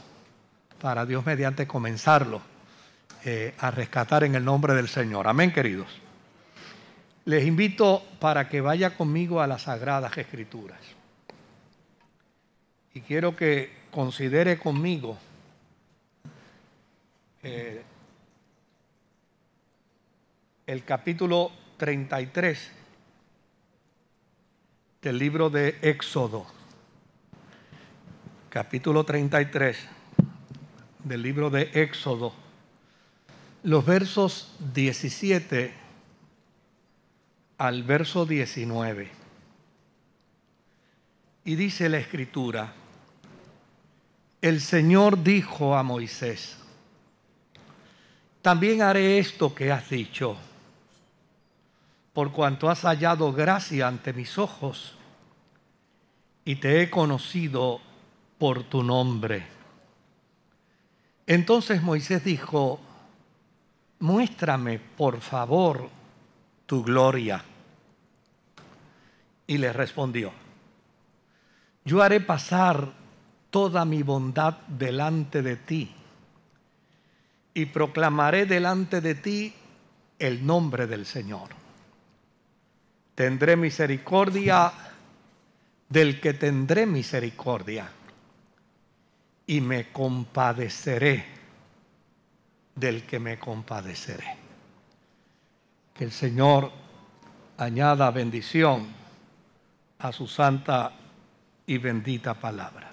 para 0.80 1.06
Dios 1.06 1.24
mediante 1.24 1.68
comenzarlo 1.68 2.40
eh, 3.24 3.54
a 3.60 3.70
rescatar 3.70 4.24
en 4.24 4.34
el 4.34 4.44
nombre 4.44 4.74
del 4.74 4.88
Señor. 4.88 5.28
Amén, 5.28 5.52
queridos. 5.52 6.07
Les 7.28 7.44
invito 7.44 8.02
para 8.20 8.48
que 8.48 8.62
vaya 8.62 8.96
conmigo 8.96 9.42
a 9.42 9.46
las 9.46 9.64
Sagradas 9.64 10.16
Escrituras. 10.16 10.80
Y 12.94 13.02
quiero 13.02 13.36
que 13.36 13.70
considere 13.90 14.58
conmigo 14.58 15.18
eh, 17.42 17.82
el 20.66 20.84
capítulo 20.84 21.52
33 21.76 22.72
del 25.02 25.18
libro 25.18 25.50
de 25.50 25.76
Éxodo. 25.82 26.46
Capítulo 28.48 29.04
33 29.04 29.76
del 31.04 31.20
libro 31.20 31.50
de 31.50 31.70
Éxodo. 31.74 32.32
Los 33.64 33.84
versos 33.84 34.56
17 34.72 35.87
al 37.58 37.82
verso 37.82 38.24
19. 38.24 39.10
Y 41.44 41.54
dice 41.56 41.88
la 41.88 41.98
escritura, 41.98 42.72
el 44.40 44.60
Señor 44.60 45.22
dijo 45.22 45.76
a 45.76 45.82
Moisés, 45.82 46.56
también 48.40 48.82
haré 48.82 49.18
esto 49.18 49.54
que 49.54 49.72
has 49.72 49.90
dicho, 49.90 50.36
por 52.12 52.32
cuanto 52.32 52.70
has 52.70 52.82
hallado 52.82 53.32
gracia 53.32 53.88
ante 53.88 54.12
mis 54.12 54.38
ojos 54.38 54.94
y 56.44 56.56
te 56.56 56.80
he 56.80 56.90
conocido 56.90 57.80
por 58.38 58.62
tu 58.64 58.82
nombre. 58.82 59.46
Entonces 61.26 61.82
Moisés 61.82 62.24
dijo, 62.24 62.80
muéstrame 63.98 64.78
por 64.78 65.20
favor 65.20 65.90
tu 66.64 66.82
gloria. 66.82 67.44
Y 69.48 69.58
le 69.58 69.72
respondió, 69.72 70.30
yo 71.84 72.02
haré 72.02 72.20
pasar 72.20 72.92
toda 73.50 73.84
mi 73.84 74.02
bondad 74.02 74.58
delante 74.68 75.42
de 75.42 75.56
ti 75.56 75.90
y 77.54 77.66
proclamaré 77.66 78.46
delante 78.46 79.00
de 79.00 79.14
ti 79.14 79.54
el 80.18 80.44
nombre 80.46 80.86
del 80.86 81.06
Señor. 81.06 81.48
Tendré 83.14 83.56
misericordia 83.56 84.70
del 85.88 86.20
que 86.20 86.34
tendré 86.34 86.86
misericordia 86.86 87.90
y 89.46 89.60
me 89.60 89.90
compadeceré 89.90 91.24
del 92.74 93.04
que 93.04 93.18
me 93.18 93.38
compadeceré. 93.38 94.36
Que 95.94 96.04
el 96.04 96.12
Señor 96.12 96.70
añada 97.56 98.10
bendición 98.10 98.97
a 99.98 100.12
su 100.12 100.26
santa 100.26 100.92
y 101.66 101.78
bendita 101.78 102.34
palabra. 102.34 102.90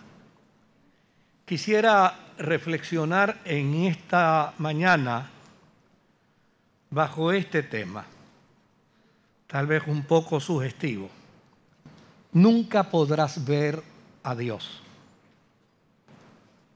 Quisiera 1.46 2.34
reflexionar 2.38 3.42
en 3.46 3.86
esta 3.86 4.54
mañana 4.58 5.30
bajo 6.90 7.32
este 7.32 7.64
tema, 7.64 8.06
tal 9.48 9.68
vez 9.68 9.84
un 9.88 10.04
poco 10.04 10.40
sugestivo. 10.40 11.10
Nunca 12.34 12.84
podrás 12.90 13.46
ver 13.46 13.82
a 14.24 14.36
Dios, 14.36 14.82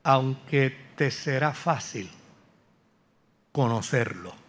aunque 0.04 0.76
te 0.96 1.12
será 1.12 1.54
fácil 1.54 2.10
conocerlo 3.52 4.40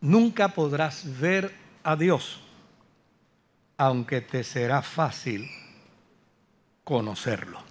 nunca 0.00 0.48
podrás 0.48 1.18
ver 1.18 1.52
a 1.82 1.96
Dios, 1.96 2.40
aunque 3.78 4.20
te 4.20 4.44
será 4.44 4.82
fácil 4.82 5.48
conocerlo. 6.84 7.62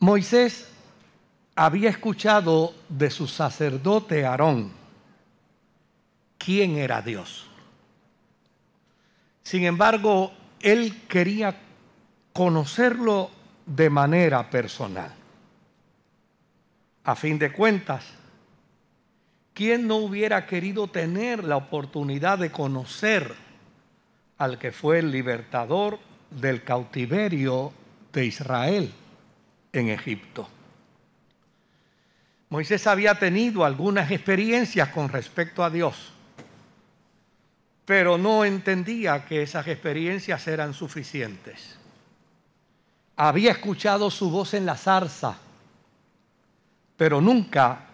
Moisés 0.00 0.68
había 1.54 1.90
escuchado 1.90 2.74
de 2.88 3.10
su 3.10 3.28
sacerdote 3.28 4.26
Aarón 4.26 4.72
quién 6.38 6.76
era 6.76 7.00
Dios. 7.00 7.46
Sin 9.42 9.64
embargo, 9.64 10.32
él 10.60 11.02
quería 11.08 11.54
conocerlo 12.32 13.30
de 13.66 13.90
manera 13.90 14.50
personal. 14.50 15.14
A 17.04 17.14
fin 17.14 17.38
de 17.38 17.52
cuentas, 17.52 18.04
¿Quién 19.54 19.86
no 19.86 19.96
hubiera 19.98 20.46
querido 20.46 20.88
tener 20.88 21.44
la 21.44 21.56
oportunidad 21.56 22.38
de 22.38 22.50
conocer 22.50 23.32
al 24.36 24.58
que 24.58 24.72
fue 24.72 24.98
el 24.98 25.12
libertador 25.12 26.00
del 26.28 26.64
cautiverio 26.64 27.72
de 28.12 28.26
Israel 28.26 28.92
en 29.72 29.90
Egipto? 29.90 30.48
Moisés 32.48 32.84
había 32.88 33.16
tenido 33.16 33.64
algunas 33.64 34.10
experiencias 34.10 34.88
con 34.88 35.08
respecto 35.08 35.62
a 35.62 35.70
Dios, 35.70 36.12
pero 37.84 38.18
no 38.18 38.44
entendía 38.44 39.24
que 39.24 39.42
esas 39.42 39.68
experiencias 39.68 40.48
eran 40.48 40.74
suficientes. 40.74 41.76
Había 43.14 43.52
escuchado 43.52 44.10
su 44.10 44.30
voz 44.30 44.54
en 44.54 44.66
la 44.66 44.76
zarza, 44.76 45.38
pero 46.96 47.20
nunca 47.20 47.93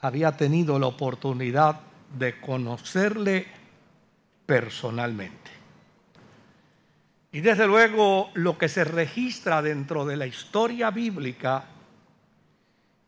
había 0.00 0.36
tenido 0.36 0.78
la 0.78 0.86
oportunidad 0.86 1.80
de 2.16 2.40
conocerle 2.40 3.46
personalmente. 4.46 5.50
Y 7.32 7.40
desde 7.40 7.66
luego 7.66 8.30
lo 8.34 8.56
que 8.56 8.68
se 8.68 8.84
registra 8.84 9.60
dentro 9.60 10.06
de 10.06 10.16
la 10.16 10.26
historia 10.26 10.90
bíblica 10.90 11.64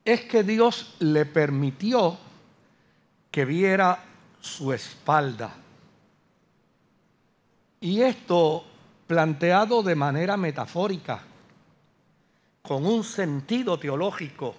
es 0.04 0.22
que 0.22 0.42
Dios 0.42 0.96
le 0.98 1.24
permitió 1.24 2.18
que 3.30 3.44
viera 3.44 4.02
su 4.40 4.72
espalda. 4.72 5.54
Y 7.80 8.02
esto 8.02 8.64
planteado 9.06 9.82
de 9.82 9.94
manera 9.94 10.36
metafórica, 10.36 11.22
con 12.62 12.84
un 12.84 13.02
sentido 13.04 13.78
teológico, 13.78 14.54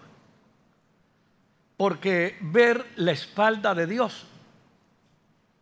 porque 1.82 2.38
ver 2.42 2.92
la 2.98 3.12
espalda 3.12 3.74
de 3.74 3.88
Dios 3.88 4.28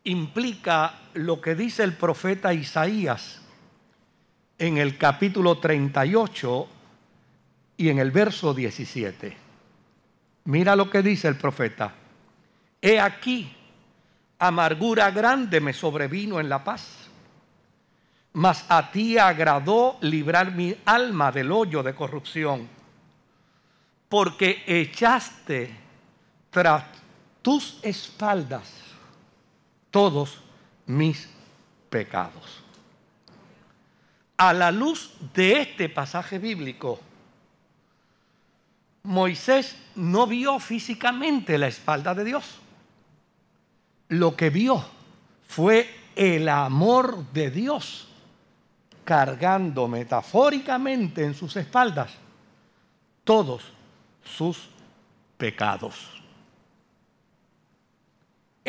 implica 0.03 0.99
lo 1.13 1.39
que 1.39 1.55
dice 1.55 1.81
el 1.81 1.93
profeta 1.93 2.53
Isaías 2.53 3.39
en 4.57 4.79
el 4.79 4.97
capítulo 4.97 5.59
38 5.59 6.67
y 7.77 7.87
en 7.87 7.99
el 7.99 8.11
verso 8.11 8.53
17. 8.53 9.37
Mira 10.43 10.75
lo 10.75 10.89
que 10.89 11.01
dice 11.01 11.29
el 11.29 11.37
profeta. 11.37 11.93
He 12.81 12.99
aquí, 12.99 13.55
amargura 14.39 15.11
grande 15.11 15.61
me 15.61 15.71
sobrevino 15.71 16.41
en 16.41 16.49
la 16.49 16.65
paz, 16.65 17.09
mas 18.33 18.65
a 18.67 18.91
ti 18.91 19.17
agradó 19.17 19.97
librar 20.01 20.51
mi 20.51 20.75
alma 20.83 21.31
del 21.31 21.49
hoyo 21.53 21.81
de 21.81 21.95
corrupción, 21.95 22.67
porque 24.09 24.63
echaste 24.67 25.87
tras 26.51 26.83
tus 27.41 27.79
espaldas 27.81 28.69
todos 29.91 30.39
mis 30.85 31.29
pecados. 31.89 32.63
A 34.37 34.53
la 34.53 34.71
luz 34.71 35.11
de 35.33 35.61
este 35.61 35.89
pasaje 35.89 36.39
bíblico, 36.39 36.99
Moisés 39.03 39.75
no 39.95 40.27
vio 40.27 40.59
físicamente 40.59 41.57
la 41.57 41.67
espalda 41.67 42.13
de 42.13 42.23
Dios. 42.23 42.59
Lo 44.09 44.35
que 44.35 44.49
vio 44.49 44.83
fue 45.47 45.89
el 46.15 46.49
amor 46.49 47.25
de 47.31 47.51
Dios 47.51 48.07
cargando 49.03 49.87
metafóricamente 49.87 51.23
en 51.23 51.33
sus 51.33 51.55
espaldas 51.55 52.11
todos 53.23 53.63
sus 54.23 54.69
pecados. 55.37 56.18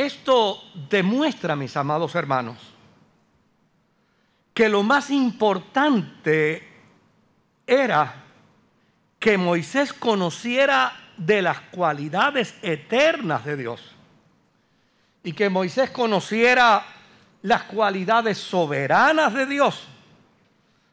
Esto 0.00 0.62
demuestra, 0.88 1.54
mis 1.54 1.76
amados 1.76 2.14
hermanos, 2.14 2.56
que 4.54 4.66
lo 4.66 4.82
más 4.82 5.10
importante 5.10 6.66
era 7.66 8.14
que 9.18 9.36
Moisés 9.36 9.92
conociera 9.92 10.90
de 11.18 11.42
las 11.42 11.60
cualidades 11.60 12.54
eternas 12.62 13.44
de 13.44 13.58
Dios 13.58 13.94
y 15.22 15.34
que 15.34 15.50
Moisés 15.50 15.90
conociera 15.90 16.82
las 17.42 17.64
cualidades 17.64 18.38
soberanas 18.38 19.34
de 19.34 19.44
Dios, 19.44 19.86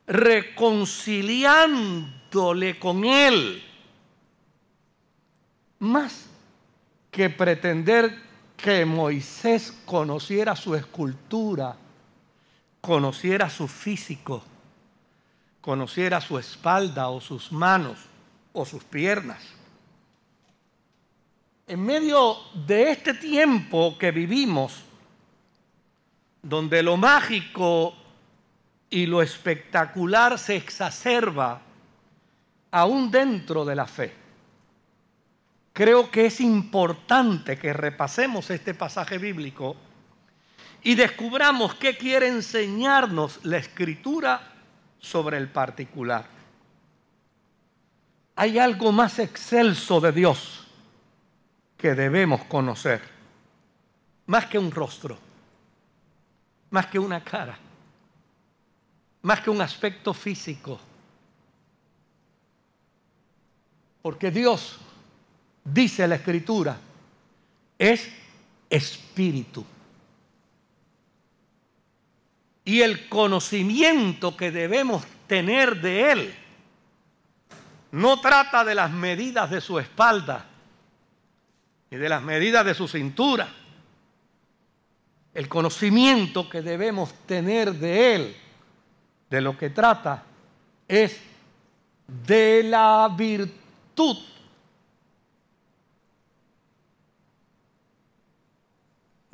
reconciliándole 0.06 2.78
con 2.78 3.06
Él, 3.06 3.64
más 5.80 6.26
que 7.10 7.30
pretender 7.30 8.27
que 8.58 8.84
Moisés 8.86 9.72
conociera 9.86 10.56
su 10.56 10.76
escultura, 10.76 11.78
conociera 12.82 13.50
su 13.50 13.68
físico, 13.68 14.44
conociera 15.62 16.20
su 16.20 16.40
espalda 16.40 17.10
o 17.10 17.22
sus 17.22 17.52
manos 17.52 18.00
o 18.54 18.66
sus 18.66 18.84
piernas. 18.84 19.44
En 21.68 21.84
medio 21.84 22.38
de 22.66 22.92
este 22.92 23.14
tiempo 23.14 23.96
que 23.98 24.12
vivimos, 24.12 24.84
donde 26.42 26.82
lo 26.82 26.98
mágico 26.98 27.94
y 28.90 29.06
lo 29.06 29.22
espectacular 29.22 30.40
se 30.40 30.56
exacerba 30.56 31.62
aún 32.72 33.12
dentro 33.12 33.66
de 33.66 33.76
la 33.76 33.86
fe, 33.86 34.14
creo 35.78 36.10
que 36.10 36.26
es 36.26 36.42
importante 36.42 37.56
que 37.60 37.72
repasemos 37.72 38.50
este 38.50 38.74
pasaje 38.74 39.20
bíblico 39.20 39.76
y 40.82 40.96
descubramos 40.96 41.76
qué 41.76 41.96
quiere 41.96 42.30
enseñarnos 42.30 43.46
la 43.46 43.58
escritura 43.58 44.56
sobre 44.98 45.38
el 45.38 45.50
particular. 45.50 46.26
Hay 48.38 48.58
algo 48.58 48.92
más 48.92 49.20
excelso 49.20 50.02
de 50.02 50.12
Dios 50.14 50.66
que 51.78 51.94
debemos 51.94 52.46
conocer, 52.46 53.00
más 54.26 54.48
que 54.48 54.58
un 54.58 54.72
rostro, 54.72 55.20
más 56.72 56.88
que 56.88 56.98
una 56.98 57.24
cara, 57.24 57.56
más 59.22 59.42
que 59.42 59.52
un 59.52 59.62
aspecto 59.62 60.12
físico. 60.12 60.80
Porque 64.02 64.32
Dios, 64.32 64.80
dice 65.74 66.08
la 66.08 66.16
escritura, 66.16 66.78
es 67.78 68.10
espíritu. 68.70 69.66
Y 72.66 72.82
el 72.82 73.08
conocimiento 73.08 74.36
que 74.36 74.52
debemos 74.52 75.06
tener 75.28 75.80
de 75.82 76.12
Él 76.12 76.36
no 77.92 78.20
trata 78.20 78.66
de 78.66 78.76
las 78.76 78.92
medidas 78.92 79.50
de 79.50 79.62
su 79.62 79.80
espalda 79.80 80.46
y 81.90 81.96
de 81.96 82.10
las 82.10 82.22
medidas 82.22 82.66
de 82.66 82.74
su 82.74 82.88
cintura. 82.88 83.48
El 85.34 85.48
conocimiento 85.48 86.50
que 86.50 86.62
debemos 86.62 87.14
tener 87.26 87.74
de 87.74 88.16
Él, 88.16 88.36
de 89.30 89.42
lo 89.42 89.58
que 89.58 89.70
trata, 89.70 90.24
es 90.88 91.20
de 92.26 92.64
la 92.64 93.10
virtud 93.16 94.18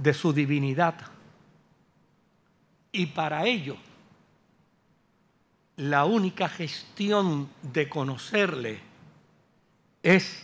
de 0.04 0.14
su 0.14 0.34
divinidad. 0.34 0.96
Y 2.92 3.06
para 3.08 3.46
ello, 3.46 3.78
la 5.78 6.06
única 6.06 6.48
gestión 6.50 7.50
de 7.62 7.88
conocerle 7.90 8.80
es 10.04 10.44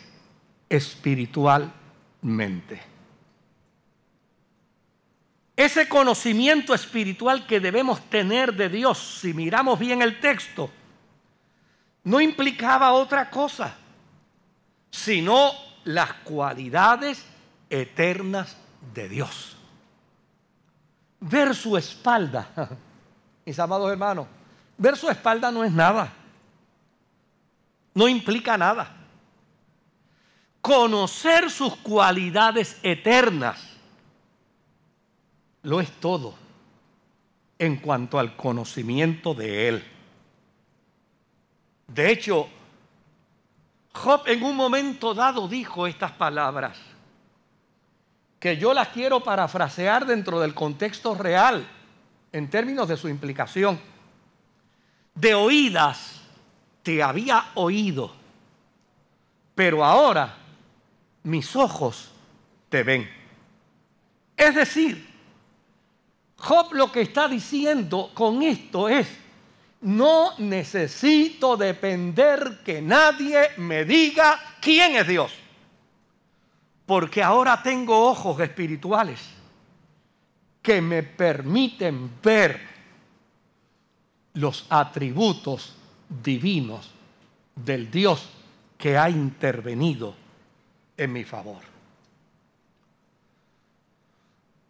espiritualmente. 0.69 2.81
Ese 5.55 5.87
conocimiento 5.89 6.73
espiritual 6.73 7.45
que 7.45 7.59
debemos 7.59 8.01
tener 8.09 8.53
de 8.53 8.69
Dios, 8.69 9.19
si 9.21 9.33
miramos 9.33 9.77
bien 9.77 10.01
el 10.01 10.21
texto, 10.21 10.71
no 12.05 12.21
implicaba 12.21 12.93
otra 12.93 13.29
cosa, 13.29 13.75
sino 14.89 15.51
las 15.83 16.13
cualidades 16.13 17.25
eternas 17.69 18.55
de 18.93 19.09
Dios. 19.09 19.57
Ver 21.19 21.55
su 21.55 21.77
espalda, 21.77 22.49
mis 23.45 23.59
amados 23.59 23.91
hermanos, 23.91 24.27
ver 24.77 24.95
su 24.97 25.09
espalda 25.09 25.51
no 25.51 25.63
es 25.63 25.71
nada, 25.71 26.11
no 27.93 28.07
implica 28.07 28.57
nada. 28.57 28.95
Conocer 30.61 31.49
sus 31.49 31.75
cualidades 31.77 32.79
eternas 32.83 33.77
lo 35.63 35.79
es 35.81 35.91
todo 35.99 36.35
en 37.57 37.77
cuanto 37.77 38.19
al 38.19 38.35
conocimiento 38.35 39.33
de 39.33 39.67
Él. 39.67 39.83
De 41.87 42.11
hecho, 42.11 42.47
Job 43.93 44.23
en 44.27 44.43
un 44.43 44.55
momento 44.55 45.13
dado 45.13 45.47
dijo 45.47 45.87
estas 45.87 46.11
palabras, 46.11 46.77
que 48.39 48.57
yo 48.57 48.73
las 48.73 48.87
quiero 48.89 49.19
parafrasear 49.21 50.05
dentro 50.05 50.39
del 50.39 50.53
contexto 50.53 51.13
real, 51.13 51.67
en 52.31 52.49
términos 52.49 52.87
de 52.87 52.95
su 52.95 53.09
implicación. 53.09 53.79
De 55.13 55.33
oídas 55.35 56.21
te 56.81 57.03
había 57.03 57.51
oído, 57.55 58.15
pero 59.53 59.83
ahora 59.83 60.37
mis 61.23 61.53
ojos 61.55 62.11
te 62.69 62.83
ven. 62.83 63.09
Es 64.37 64.55
decir, 64.55 65.09
Job 66.37 66.73
lo 66.73 66.89
que 66.89 67.01
está 67.01 67.27
diciendo 67.27 68.11
con 68.13 68.41
esto 68.41 68.87
es, 68.87 69.07
no 69.81 70.37
necesito 70.37 71.57
depender 71.57 72.59
que 72.63 72.81
nadie 72.81 73.49
me 73.57 73.83
diga 73.83 74.39
quién 74.61 74.95
es 74.95 75.07
Dios 75.07 75.33
porque 76.89 77.21
ahora 77.21 77.61
tengo 77.61 78.09
ojos 78.09 78.39
espirituales 78.39 79.19
que 80.59 80.81
me 80.81 81.03
permiten 81.03 82.19
ver 82.19 82.59
los 84.33 84.65
atributos 84.71 85.75
divinos 86.23 86.89
del 87.55 87.91
Dios 87.91 88.27
que 88.75 88.97
ha 88.97 89.07
intervenido 89.07 90.15
en 90.97 91.13
mi 91.13 91.23
favor. 91.25 91.61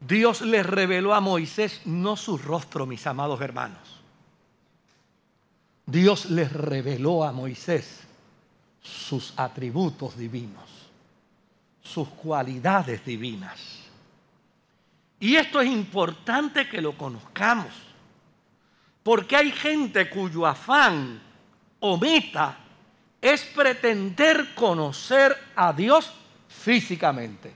Dios 0.02 0.42
le 0.42 0.62
reveló 0.62 1.14
a 1.14 1.22
Moisés 1.22 1.84
no 1.86 2.18
su 2.18 2.38
rostro, 2.38 2.86
mis 2.86 3.08
amados 3.08 3.40
hermanos. 3.40 4.02
Dios 5.86 6.26
le 6.26 6.50
reveló 6.50 7.24
a 7.24 7.32
Moisés 7.32 8.02
sus 8.82 9.34
atributos 9.38 10.18
divinos, 10.18 10.79
sus 11.90 12.08
cualidades 12.10 13.04
divinas. 13.04 13.60
Y 15.20 15.36
esto 15.36 15.60
es 15.60 15.68
importante 15.68 16.70
que 16.70 16.82
lo 16.82 16.98
conozcamos, 16.98 17.74
porque 19.04 19.36
hay 19.36 19.52
gente 19.52 20.10
cuyo 20.10 20.46
afán 20.46 21.22
o 21.80 21.98
meta 21.98 22.58
es 23.22 23.44
pretender 23.44 24.54
conocer 24.54 25.36
a 25.56 25.74
Dios 25.74 26.14
físicamente. 26.48 27.54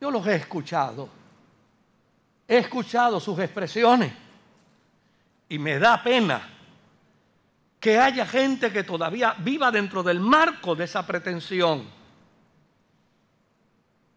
Yo 0.00 0.10
los 0.10 0.26
he 0.26 0.34
escuchado, 0.34 1.08
he 2.48 2.58
escuchado 2.58 3.20
sus 3.20 3.38
expresiones 3.38 4.12
y 5.48 5.58
me 5.58 5.78
da 5.78 6.02
pena 6.02 6.48
que 7.78 7.98
haya 7.98 8.26
gente 8.26 8.70
que 8.70 8.84
todavía 8.84 9.34
viva 9.38 9.70
dentro 9.70 10.02
del 10.02 10.20
marco 10.20 10.74
de 10.74 10.84
esa 10.84 11.06
pretensión. 11.06 11.99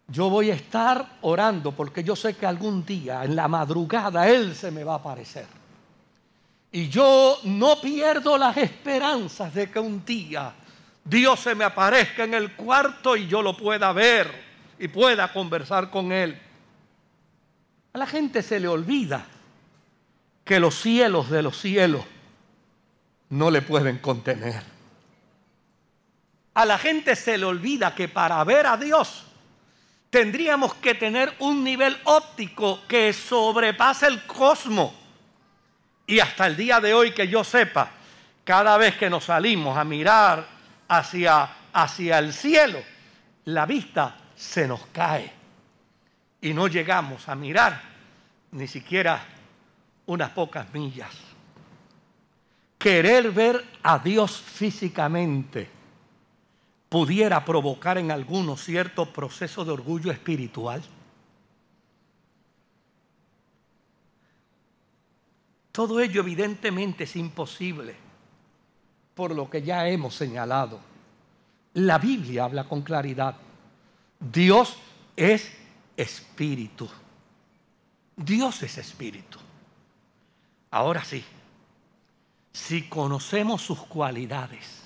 Yo 0.08 0.28
voy 0.28 0.50
a 0.50 0.54
estar 0.54 1.18
orando 1.22 1.72
porque 1.72 2.04
yo 2.04 2.14
sé 2.14 2.36
que 2.36 2.46
algún 2.46 2.84
día, 2.84 3.24
en 3.24 3.34
la 3.34 3.48
madrugada, 3.48 4.28
Él 4.28 4.54
se 4.54 4.70
me 4.70 4.84
va 4.84 4.94
a 4.94 4.96
aparecer. 4.96 5.46
Y 6.72 6.88
yo 6.88 7.38
no 7.44 7.80
pierdo 7.80 8.36
las 8.36 8.56
esperanzas 8.56 9.54
de 9.54 9.70
que 9.70 9.78
un 9.78 10.04
día 10.04 10.52
Dios 11.04 11.40
se 11.40 11.54
me 11.54 11.64
aparezca 11.64 12.24
en 12.24 12.34
el 12.34 12.52
cuarto 12.52 13.16
y 13.16 13.26
yo 13.26 13.42
lo 13.42 13.56
pueda 13.56 13.92
ver 13.92 14.30
y 14.78 14.88
pueda 14.88 15.32
conversar 15.32 15.90
con 15.90 16.12
Él. 16.12 16.38
A 17.92 17.98
la 17.98 18.06
gente 18.06 18.42
se 18.42 18.58
le 18.58 18.68
olvida 18.68 19.24
que 20.44 20.58
los 20.58 20.74
cielos 20.74 21.30
de 21.30 21.42
los 21.42 21.58
cielos 21.58 22.04
no 23.30 23.50
le 23.50 23.62
pueden 23.62 23.98
contener. 23.98 24.62
A 26.54 26.64
la 26.64 26.78
gente 26.78 27.16
se 27.16 27.38
le 27.38 27.44
olvida 27.44 27.94
que 27.94 28.08
para 28.08 28.42
ver 28.44 28.66
a 28.66 28.76
Dios 28.76 29.24
tendríamos 30.14 30.74
que 30.74 30.94
tener 30.94 31.34
un 31.40 31.64
nivel 31.64 31.98
óptico 32.04 32.86
que 32.86 33.12
sobrepase 33.12 34.06
el 34.06 34.24
cosmos. 34.24 34.92
Y 36.06 36.20
hasta 36.20 36.46
el 36.46 36.56
día 36.56 36.78
de 36.78 36.94
hoy 36.94 37.10
que 37.10 37.26
yo 37.26 37.42
sepa, 37.42 37.90
cada 38.44 38.76
vez 38.76 38.94
que 38.96 39.10
nos 39.10 39.24
salimos 39.24 39.76
a 39.76 39.82
mirar 39.82 40.46
hacia, 40.86 41.50
hacia 41.72 42.20
el 42.20 42.32
cielo, 42.32 42.78
la 43.46 43.66
vista 43.66 44.16
se 44.36 44.68
nos 44.68 44.86
cae 44.92 45.32
y 46.40 46.54
no 46.54 46.68
llegamos 46.68 47.28
a 47.28 47.34
mirar 47.34 47.82
ni 48.52 48.68
siquiera 48.68 49.20
unas 50.06 50.30
pocas 50.30 50.72
millas 50.72 51.10
querer 52.78 53.32
ver 53.32 53.64
a 53.82 53.98
Dios 53.98 54.40
físicamente 54.40 55.68
pudiera 56.94 57.44
provocar 57.44 57.98
en 57.98 58.12
algunos 58.12 58.62
cierto 58.62 59.12
proceso 59.12 59.64
de 59.64 59.72
orgullo 59.72 60.12
espiritual? 60.12 60.80
Todo 65.72 65.98
ello 65.98 66.20
evidentemente 66.20 67.02
es 67.02 67.16
imposible 67.16 67.96
por 69.12 69.34
lo 69.34 69.50
que 69.50 69.60
ya 69.60 69.88
hemos 69.88 70.14
señalado. 70.14 70.78
La 71.72 71.98
Biblia 71.98 72.44
habla 72.44 72.62
con 72.62 72.82
claridad. 72.82 73.34
Dios 74.20 74.76
es 75.16 75.50
espíritu. 75.96 76.88
Dios 78.14 78.62
es 78.62 78.78
espíritu. 78.78 79.40
Ahora 80.70 81.02
sí, 81.02 81.24
si 82.52 82.88
conocemos 82.88 83.62
sus 83.62 83.80
cualidades, 83.80 84.83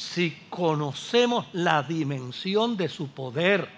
si 0.00 0.30
conocemos 0.48 1.44
la 1.52 1.82
dimensión 1.82 2.74
de 2.74 2.88
su 2.88 3.08
poder. 3.08 3.68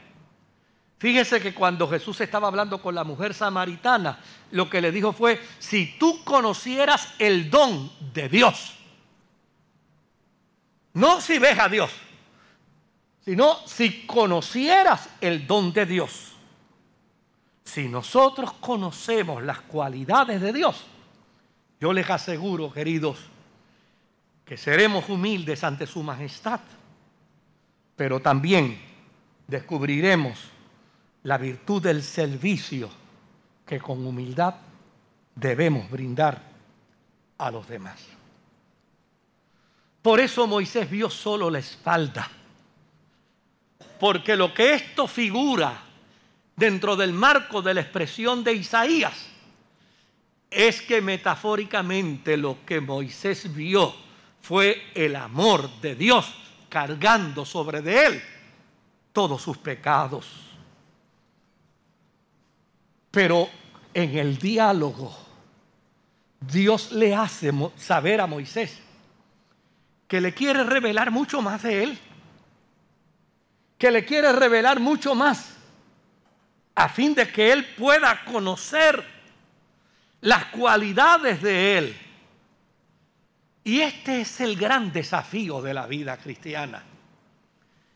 Fíjese 0.98 1.40
que 1.40 1.52
cuando 1.52 1.88
Jesús 1.88 2.20
estaba 2.20 2.46
hablando 2.46 2.80
con 2.80 2.94
la 2.94 3.02
mujer 3.02 3.34
samaritana, 3.34 4.20
lo 4.52 4.70
que 4.70 4.80
le 4.80 4.92
dijo 4.92 5.12
fue, 5.12 5.44
si 5.58 5.98
tú 5.98 6.22
conocieras 6.22 7.12
el 7.18 7.50
don 7.50 7.90
de 8.14 8.28
Dios, 8.28 8.74
no 10.92 11.20
si 11.20 11.40
ves 11.40 11.58
a 11.58 11.68
Dios, 11.68 11.90
sino 13.24 13.56
si 13.66 14.06
conocieras 14.06 15.08
el 15.20 15.44
don 15.44 15.72
de 15.72 15.86
Dios. 15.86 16.34
Si 17.64 17.88
nosotros 17.88 18.52
conocemos 18.60 19.42
las 19.42 19.60
cualidades 19.62 20.40
de 20.40 20.52
Dios, 20.52 20.84
yo 21.80 21.92
les 21.92 22.08
aseguro, 22.08 22.72
queridos, 22.72 23.18
que 24.45 24.57
seremos 24.57 25.09
humildes 25.09 25.64
ante 25.64 25.86
su 25.86 26.03
majestad, 26.03 26.61
pero 27.97 28.20
también 28.20 28.78
descubriremos 29.47 30.38
la 31.22 31.38
virtud 31.38 31.82
del 31.82 32.03
servicio 32.03 32.90
que 33.66 33.80
con 33.80 34.05
humildad 34.05 34.55
debemos 35.34 35.90
brindar 35.90 36.43
a 37.38 37.51
los 37.51 37.68
demás. 37.68 38.01
Por 40.03 40.18
eso 40.18 40.47
Moisés 40.47 40.90
vio 40.90 41.09
solo 41.09 41.49
la 41.49 41.61
espalda, 41.61 42.28
porque 44.01 44.36
lo 44.36 44.53
que 44.53 44.74
esto 44.74 45.07
figura 45.07 45.80
dentro 46.57 46.97
del 46.97 47.12
marco 47.12 47.62
de 47.62 47.74
la 47.74 47.82
expresión 47.82 48.43
de 48.43 48.53
Isaías 48.53 49.28
es 50.51 50.82
que 50.82 51.01
metafóricamente 51.01 52.36
lo 52.36 52.59
que 52.66 52.80
Moisés 52.80 53.55
vio 53.55 53.95
fue 54.43 54.90
el 54.95 55.16
amor 55.16 55.70
de 55.80 55.95
Dios 55.95 56.34
cargando 56.68 57.45
sobre 57.47 57.80
de 57.80 58.07
él 58.07 58.22
todos 59.12 59.40
sus 59.40 59.57
pecados. 59.57 60.26
Pero 63.11 63.49
en 63.95 64.18
el 64.18 64.38
diálogo, 64.38 65.16
Dios 66.40 66.93
le 66.93 67.14
hace 67.14 67.53
saber 67.76 68.20
a 68.20 68.26
Moisés 68.26 68.78
que 70.09 70.20
le 70.20 70.34
quiere 70.34 70.64
revelar 70.64 71.11
mucho 71.11 71.40
más 71.40 71.62
de 71.62 71.84
él, 71.84 71.99
que 73.78 73.90
le 73.90 74.05
quiere 74.05 74.32
revelar 74.32 74.80
mucho 74.80 75.14
más, 75.14 75.57
a 76.74 76.88
fin 76.88 77.14
de 77.14 77.30
que 77.30 77.53
él 77.53 77.64
pueda 77.76 78.24
conocer 78.24 79.12
las 80.22 80.47
cualidades 80.47 81.43
de 81.43 81.78
Él. 81.78 81.97
Y 83.64 83.80
este 83.80 84.22
es 84.22 84.40
el 84.40 84.56
gran 84.56 84.92
desafío 84.92 85.62
de 85.62 85.74
la 85.74 85.86
vida 85.86 86.16
cristiana. 86.16 86.82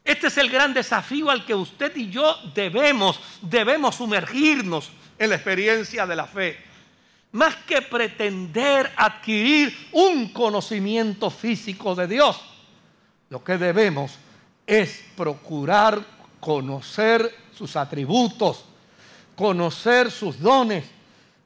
Este 0.04 0.28
es 0.28 0.38
el 0.38 0.48
gran 0.48 0.72
desafío 0.72 1.30
al 1.30 1.44
que 1.44 1.54
usted 1.54 1.96
y 1.96 2.08
yo 2.10 2.36
debemos, 2.54 3.20
debemos 3.42 3.96
sumergirnos 3.96 4.90
en 5.18 5.30
la 5.30 5.34
experiencia 5.34 6.06
de 6.06 6.14
la 6.14 6.26
fe. 6.26 6.56
Más 7.32 7.56
que 7.56 7.82
pretender 7.82 8.92
adquirir 8.96 9.88
un 9.92 10.32
conocimiento 10.32 11.28
físico 11.28 11.96
de 11.96 12.06
Dios, 12.06 12.40
lo 13.28 13.42
que 13.42 13.58
debemos 13.58 14.12
es 14.64 15.04
procurar 15.16 16.00
conocer 16.38 17.34
sus 17.52 17.74
atributos, 17.74 18.64
conocer 19.34 20.12
sus 20.12 20.38
dones, 20.38 20.84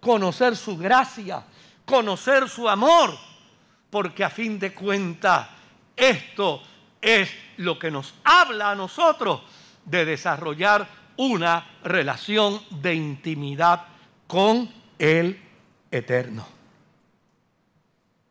conocer 0.00 0.54
su 0.54 0.76
gracia, 0.76 1.42
conocer 1.86 2.46
su 2.46 2.68
amor, 2.68 3.16
porque 3.90 4.24
a 4.24 4.30
fin 4.30 4.58
de 4.58 4.72
cuentas 4.72 5.48
esto 5.96 6.62
es 7.00 7.30
lo 7.58 7.78
que 7.78 7.90
nos 7.90 8.14
habla 8.24 8.70
a 8.70 8.74
nosotros 8.74 9.42
de 9.84 10.04
desarrollar 10.04 10.86
una 11.16 11.78
relación 11.82 12.62
de 12.70 12.94
intimidad 12.94 13.84
con 14.26 14.70
el 14.98 15.40
Eterno. 15.90 16.46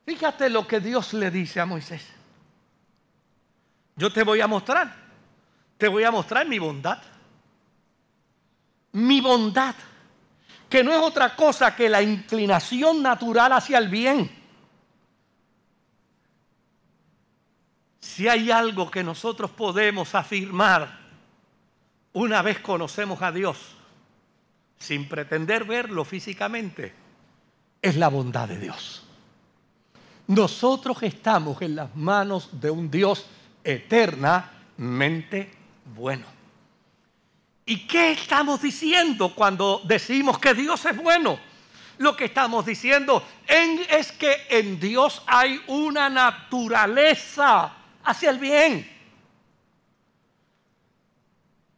Fíjate 0.06 0.50
lo 0.50 0.66
que 0.66 0.80
Dios 0.80 1.14
le 1.14 1.30
dice 1.30 1.60
a 1.60 1.66
Moisés. 1.66 2.08
Yo 3.96 4.12
te 4.12 4.24
voy 4.24 4.42
a 4.42 4.48
mostrar, 4.48 4.96
te 5.78 5.88
voy 5.88 6.04
a 6.04 6.12
mostrar 6.12 6.48
mi 6.48 6.58
bondad. 6.58 7.00
Mi 8.94 9.22
bondad 9.22 9.76
que 10.70 10.84
no 10.84 10.94
es 10.94 11.00
otra 11.00 11.36
cosa 11.36 11.76
que 11.76 11.90
la 11.90 12.02
inclinación 12.02 13.02
natural 13.02 13.52
hacia 13.54 13.80
el 13.80 13.90
bien. 13.90 14.39
Si 18.20 18.28
hay 18.28 18.52
algo 18.52 18.92
que 18.92 19.02
nosotros 19.02 19.50
podemos 19.50 20.14
afirmar 20.14 21.00
una 22.12 22.42
vez 22.42 22.60
conocemos 22.60 23.22
a 23.22 23.32
Dios, 23.32 23.58
sin 24.78 25.08
pretender 25.08 25.64
verlo 25.64 26.04
físicamente, 26.04 26.94
es 27.82 27.96
la 27.96 28.10
bondad 28.10 28.50
de 28.50 28.60
Dios. 28.60 29.06
Nosotros 30.28 31.02
estamos 31.02 31.62
en 31.62 31.78
las 31.78 31.96
manos 31.96 32.50
de 32.60 32.70
un 32.70 32.92
Dios 32.92 33.26
eternamente 33.64 35.50
bueno. 35.96 36.26
¿Y 37.66 37.88
qué 37.88 38.12
estamos 38.12 38.62
diciendo 38.62 39.34
cuando 39.34 39.80
decimos 39.86 40.40
que 40.40 40.54
Dios 40.54 40.84
es 40.84 40.98
bueno? 41.02 41.40
Lo 42.00 42.18
que 42.18 42.26
estamos 42.26 42.66
diciendo 42.66 43.26
en- 43.48 43.80
es 43.90 44.12
que 44.12 44.46
en 44.50 44.78
Dios 44.78 45.22
hay 45.26 45.62
una 45.68 46.10
naturaleza 46.10 47.76
hacia 48.04 48.30
el 48.30 48.40
bien 48.40 49.00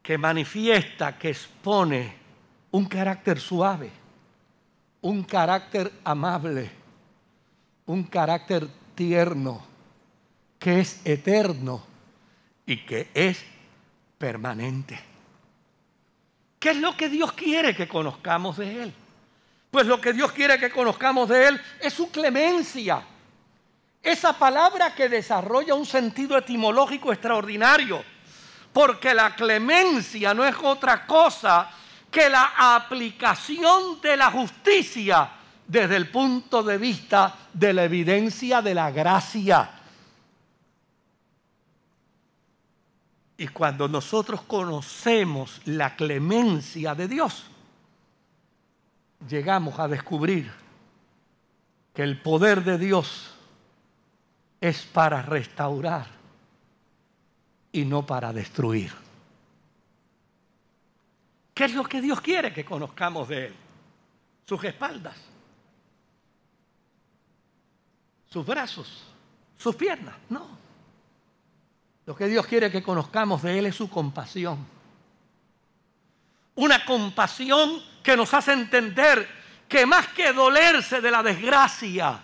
que 0.01 0.17
manifiesta, 0.17 1.17
que 1.17 1.29
expone 1.29 2.13
un 2.71 2.85
carácter 2.85 3.39
suave, 3.39 3.91
un 5.01 5.23
carácter 5.23 5.91
amable, 6.03 6.69
un 7.85 8.03
carácter 8.03 8.67
tierno, 8.95 9.65
que 10.57 10.79
es 10.79 11.01
eterno 11.05 11.83
y 12.65 12.77
que 12.77 13.09
es 13.13 13.43
permanente. 14.17 14.99
¿Qué 16.59 16.69
es 16.71 16.77
lo 16.77 16.95
que 16.95 17.09
Dios 17.09 17.31
quiere 17.33 17.75
que 17.75 17.87
conozcamos 17.87 18.57
de 18.57 18.83
Él? 18.83 18.93
Pues 19.71 19.87
lo 19.87 19.99
que 19.99 20.13
Dios 20.13 20.31
quiere 20.31 20.59
que 20.59 20.69
conozcamos 20.69 21.29
de 21.29 21.47
Él 21.47 21.61
es 21.79 21.93
su 21.93 22.11
clemencia. 22.11 23.03
Esa 24.03 24.33
palabra 24.33 24.95
que 24.95 25.09
desarrolla 25.09 25.75
un 25.75 25.85
sentido 25.85 26.37
etimológico 26.37 27.11
extraordinario. 27.11 28.03
Porque 28.73 29.13
la 29.13 29.35
clemencia 29.35 30.33
no 30.33 30.45
es 30.45 30.55
otra 30.61 31.05
cosa 31.05 31.69
que 32.09 32.29
la 32.29 32.53
aplicación 32.75 34.01
de 34.01 34.17
la 34.17 34.31
justicia 34.31 35.29
desde 35.67 35.95
el 35.95 36.09
punto 36.09 36.63
de 36.63 36.77
vista 36.77 37.35
de 37.53 37.73
la 37.73 37.83
evidencia 37.83 38.61
de 38.61 38.73
la 38.73 38.91
gracia. 38.91 39.69
Y 43.37 43.47
cuando 43.47 43.87
nosotros 43.87 44.41
conocemos 44.41 45.61
la 45.65 45.95
clemencia 45.95 46.93
de 46.93 47.07
Dios, 47.07 47.45
llegamos 49.27 49.79
a 49.79 49.87
descubrir 49.87 50.51
que 51.93 52.03
el 52.03 52.21
poder 52.21 52.63
de 52.63 52.77
Dios 52.77 53.30
es 54.61 54.83
para 54.83 55.23
restaurar 55.23 56.05
y 57.71 57.83
no 57.83 58.05
para 58.05 58.31
destruir. 58.31 58.93
¿Qué 61.53 61.65
es 61.65 61.73
lo 61.73 61.83
que 61.83 61.99
Dios 61.99 62.21
quiere 62.21 62.53
que 62.53 62.63
conozcamos 62.63 63.27
de 63.27 63.47
Él? 63.47 63.55
Sus 64.45 64.63
espaldas, 64.63 65.17
sus 68.29 68.45
brazos, 68.45 69.03
sus 69.57 69.75
piernas. 69.75 70.15
No. 70.29 70.47
Lo 72.05 72.15
que 72.15 72.27
Dios 72.27 72.45
quiere 72.45 72.71
que 72.71 72.83
conozcamos 72.83 73.41
de 73.41 73.57
Él 73.57 73.65
es 73.65 73.75
su 73.75 73.89
compasión. 73.89 74.65
Una 76.55 76.85
compasión 76.85 77.81
que 78.03 78.15
nos 78.15 78.33
hace 78.33 78.53
entender 78.53 79.27
que 79.67 79.85
más 79.85 80.07
que 80.09 80.33
dolerse 80.33 80.99
de 81.01 81.11
la 81.11 81.23
desgracia, 81.23 82.21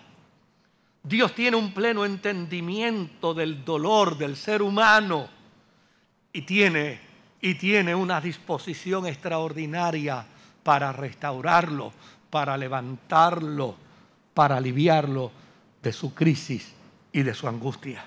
Dios 1.07 1.33
tiene 1.33 1.55
un 1.55 1.73
pleno 1.73 2.03
entendimiento 2.03 3.33
del 3.33 3.63
dolor 3.63 4.17
del 4.17 4.35
ser 4.35 4.61
humano 4.61 5.29
y 6.33 6.41
tiene, 6.41 6.99
y 7.39 7.55
tiene 7.55 7.95
una 7.95 8.19
disposición 8.19 9.07
extraordinaria 9.07 10.25
para 10.63 10.91
restaurarlo, 10.91 11.93
para 12.29 12.57
levantarlo, 12.57 13.77
para 14.33 14.57
aliviarlo 14.57 15.31
de 15.81 15.93
su 15.93 16.13
crisis 16.13 16.73
y 17.13 17.23
de 17.23 17.33
su 17.33 17.47
angustia. 17.47 18.03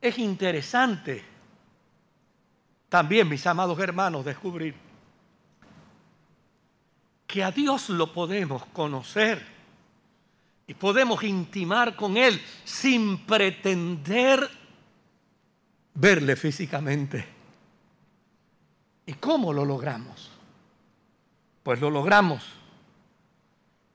Es 0.00 0.18
interesante 0.18 1.24
también, 2.88 3.28
mis 3.28 3.46
amados 3.46 3.78
hermanos, 3.78 4.24
descubrir 4.24 4.74
que 7.28 7.44
a 7.44 7.52
Dios 7.52 7.90
lo 7.90 8.12
podemos 8.12 8.64
conocer 8.66 9.53
y 10.66 10.74
podemos 10.74 11.22
intimar 11.22 11.94
con 11.94 12.16
Él 12.16 12.40
sin 12.64 13.18
pretender 13.18 14.48
verle 15.94 16.36
físicamente. 16.36 17.24
¿Y 19.06 19.12
cómo 19.14 19.52
lo 19.52 19.64
logramos? 19.64 20.30
Pues 21.62 21.80
lo 21.80 21.90
logramos 21.90 22.42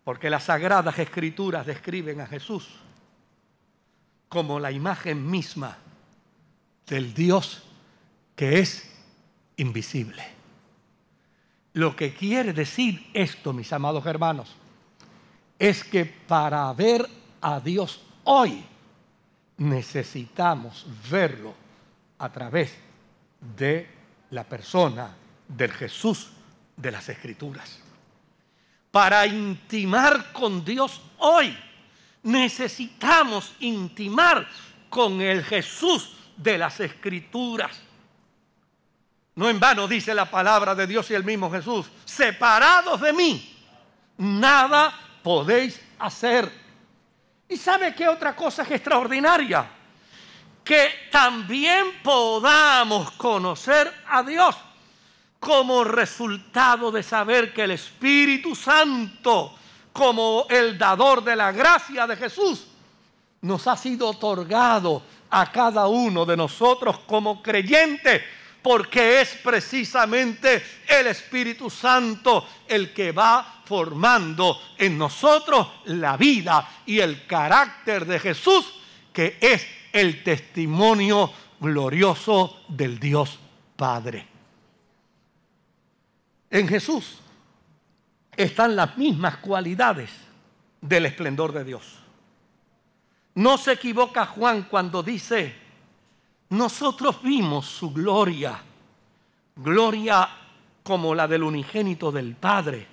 porque 0.03 0.29
las 0.29 0.45
sagradas 0.45 0.97
escrituras 0.97 1.65
describen 1.65 2.21
a 2.21 2.27
Jesús 2.27 2.67
como 4.27 4.59
la 4.59 4.71
imagen 4.71 5.29
misma 5.29 5.77
del 6.87 7.13
Dios 7.13 7.63
que 8.35 8.59
es 8.59 8.89
invisible. 9.57 10.23
Lo 11.73 11.95
que 11.95 12.13
quiere 12.13 12.53
decir 12.53 13.07
esto, 13.13 13.53
mis 13.53 13.71
amados 13.73 14.05
hermanos, 14.05 14.55
es 15.59 15.83
que 15.83 16.05
para 16.05 16.71
ver 16.71 17.07
a 17.41 17.59
Dios 17.59 18.01
hoy 18.23 18.63
necesitamos 19.57 20.85
verlo 21.11 21.53
a 22.17 22.31
través 22.31 22.73
de 23.57 23.89
la 24.31 24.45
persona 24.45 25.13
del 25.47 25.71
Jesús 25.73 26.29
de 26.77 26.91
las 26.91 27.09
Escrituras. 27.09 27.79
Para 28.89 29.27
intimar 29.27 30.31
con 30.31 30.63
Dios 30.63 31.01
hoy 31.17 31.55
necesitamos 32.23 33.53
intimar 33.59 34.47
con 34.89 35.19
el 35.19 35.43
Jesús 35.43 36.15
de 36.37 36.57
las 36.57 36.79
Escrituras. 36.79 37.81
No 39.35 39.49
en 39.49 39.59
vano 39.59 39.87
dice 39.87 40.13
la 40.13 40.29
palabra 40.29 40.73
de 40.73 40.87
Dios 40.87 41.11
y 41.11 41.15
el 41.15 41.23
mismo 41.23 41.51
Jesús, 41.51 41.87
separados 42.05 42.99
de 43.01 43.13
mí, 43.13 43.57
nada 44.17 45.08
podéis 45.29 45.79
hacer. 45.99 46.51
¿Y 47.47 47.55
sabe 47.55 47.93
qué 47.93 48.07
otra 48.07 48.35
cosa 48.35 48.63
es 48.63 48.71
extraordinaria? 48.71 49.63
Que 50.63 50.89
también 51.11 52.01
podamos 52.01 53.11
conocer 53.11 53.93
a 54.07 54.23
Dios 54.23 54.55
como 55.39 55.83
resultado 55.83 56.91
de 56.91 57.03
saber 57.03 57.53
que 57.53 57.65
el 57.65 57.69
Espíritu 57.69 58.55
Santo, 58.55 59.53
como 59.93 60.47
el 60.49 60.79
dador 60.79 61.23
de 61.23 61.35
la 61.35 61.51
gracia 61.51 62.07
de 62.07 62.15
Jesús, 62.15 62.65
nos 63.41 63.67
ha 63.67 63.77
sido 63.77 64.07
otorgado 64.07 65.03
a 65.29 65.51
cada 65.51 65.85
uno 65.85 66.25
de 66.25 66.37
nosotros 66.37 67.01
como 67.05 67.43
creyentes 67.43 68.23
porque 68.61 69.21
es 69.21 69.35
precisamente 69.43 70.63
el 70.87 71.07
Espíritu 71.07 71.69
Santo 71.69 72.47
el 72.67 72.93
que 72.93 73.11
va 73.11 73.61
formando 73.65 74.59
en 74.77 74.97
nosotros 74.97 75.67
la 75.85 76.17
vida 76.17 76.81
y 76.85 76.99
el 76.99 77.25
carácter 77.25 78.05
de 78.05 78.19
Jesús, 78.19 78.65
que 79.13 79.37
es 79.39 79.65
el 79.93 80.23
testimonio 80.23 81.31
glorioso 81.59 82.61
del 82.67 82.99
Dios 82.99 83.39
Padre. 83.75 84.27
En 86.49 86.67
Jesús 86.67 87.19
están 88.35 88.75
las 88.75 88.97
mismas 88.97 89.37
cualidades 89.37 90.09
del 90.81 91.05
esplendor 91.05 91.53
de 91.53 91.63
Dios. 91.63 91.99
No 93.35 93.57
se 93.57 93.73
equivoca 93.73 94.25
Juan 94.25 94.63
cuando 94.63 95.03
dice, 95.03 95.53
nosotros 96.49 97.21
vimos 97.21 97.65
su 97.65 97.91
gloria, 97.91 98.59
gloria 99.55 100.29
como 100.83 101.13
la 101.13 101.27
del 101.27 101.43
unigénito 101.43 102.11
del 102.11 102.35
Padre, 102.35 102.87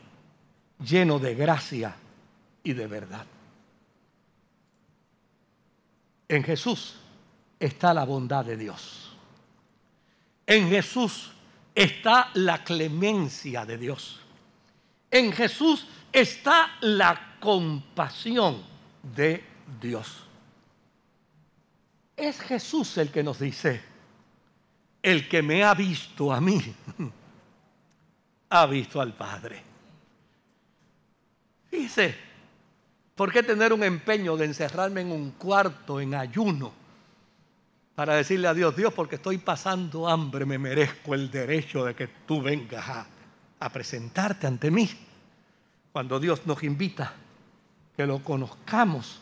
lleno 0.85 1.19
de 1.19 1.35
gracia 1.35 1.97
y 2.63 2.73
de 2.73 2.87
verdad. 2.87 3.25
En 6.29 6.43
Jesús 6.43 6.97
está 7.59 7.95
la 7.95 8.05
bondad 8.05 8.45
de 8.45 8.57
Dios. 8.57 9.11
En 10.47 10.69
Jesús 10.69 11.31
está 11.75 12.31
la 12.35 12.63
clemencia 12.63 13.65
de 13.65 13.79
Dios. 13.79 14.21
En 15.11 15.33
Jesús 15.33 15.87
está 16.13 16.77
la 16.81 17.37
compasión 17.41 18.63
de 19.03 19.45
Dios. 19.81 20.26
Es 22.17 22.41
Jesús 22.41 22.97
el 22.99 23.11
que 23.11 23.23
nos 23.23 23.39
dice, 23.39 23.83
el 25.03 25.29
que 25.29 25.43
me 25.43 25.63
ha 25.63 25.75
visto 25.75 26.33
a 26.33 26.41
mí, 26.41 26.63
ha 28.51 28.67
visto 28.67 29.01
al 29.01 29.13
Padre. 29.13 29.63
Dice, 31.71 32.17
¿por 33.15 33.31
qué 33.31 33.43
tener 33.43 33.73
un 33.73 33.85
empeño 33.85 34.37
de 34.37 34.47
encerrarme 34.47 35.03
en 35.03 35.13
un 35.13 35.33
cuarto 35.33 36.01
en 36.01 36.15
ayuno 36.15 36.73
para 37.95 38.15
decirle 38.15 38.49
a 38.49 38.55
Dios, 38.55 38.77
Dios, 38.77 38.93
porque 38.95 39.17
estoy 39.17 39.39
pasando 39.39 40.09
hambre, 40.09 40.45
me 40.47 40.59
merezco 40.59 41.15
el 41.15 41.31
derecho 41.31 41.85
de 41.85 41.95
que 41.95 42.09
tú 42.27 42.43
vengas 42.43 42.89
a 42.89 43.07
a 43.61 43.71
presentarte 43.71 44.47
ante 44.47 44.71
mí 44.71 44.89
cuando 45.93 46.21
Dios 46.21 46.47
nos 46.47 46.63
invita 46.63 47.15
que 47.97 48.07
lo 48.07 48.23
conozcamos 48.23 49.21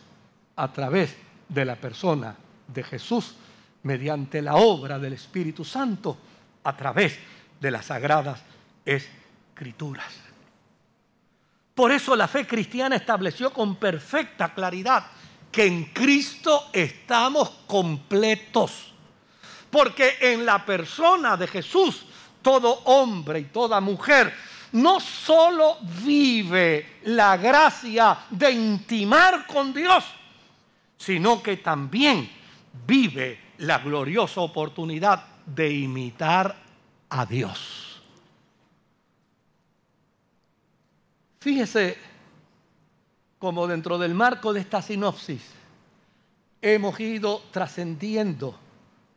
a 0.55 0.71
través 0.71 1.15
de 1.47 1.65
la 1.65 1.75
persona 1.75 2.35
de 2.67 2.83
Jesús 2.83 3.35
mediante 3.83 4.41
la 4.41 4.55
obra 4.55 4.97
del 4.99 5.13
Espíritu 5.13 5.63
Santo 5.63 6.17
a 6.63 6.75
través 6.75 7.17
de 7.59 7.71
las 7.71 7.85
sagradas 7.85 8.41
escrituras. 8.85 10.13
Por 11.73 11.91
eso 11.91 12.15
la 12.15 12.27
fe 12.27 12.47
cristiana 12.47 12.95
estableció 12.95 13.51
con 13.51 13.75
perfecta 13.75 14.53
claridad 14.53 15.05
que 15.51 15.65
en 15.65 15.85
Cristo 15.85 16.69
estamos 16.73 17.49
completos. 17.67 18.93
Porque 19.69 20.17
en 20.21 20.45
la 20.45 20.65
persona 20.65 21.35
de 21.35 21.47
Jesús, 21.47 22.05
todo 22.41 22.81
hombre 22.85 23.39
y 23.39 23.43
toda 23.45 23.81
mujer 23.81 24.33
no 24.71 24.99
solo 24.99 25.77
vive 26.03 26.99
la 27.03 27.37
gracia 27.37 28.17
de 28.29 28.51
intimar 28.51 29.45
con 29.47 29.73
Dios, 29.73 30.03
sino 30.97 31.41
que 31.41 31.57
también 31.57 32.29
vive 32.85 33.39
la 33.59 33.79
gloriosa 33.79 34.41
oportunidad 34.41 35.23
de 35.45 35.71
imitar 35.71 36.55
a 37.09 37.25
Dios. 37.25 38.01
Fíjese 41.39 41.97
como 43.37 43.67
dentro 43.67 43.97
del 43.99 44.15
marco 44.15 44.53
de 44.53 44.61
esta 44.61 44.81
sinopsis 44.81 45.43
hemos 46.61 46.99
ido 46.99 47.43
trascendiendo 47.51 48.57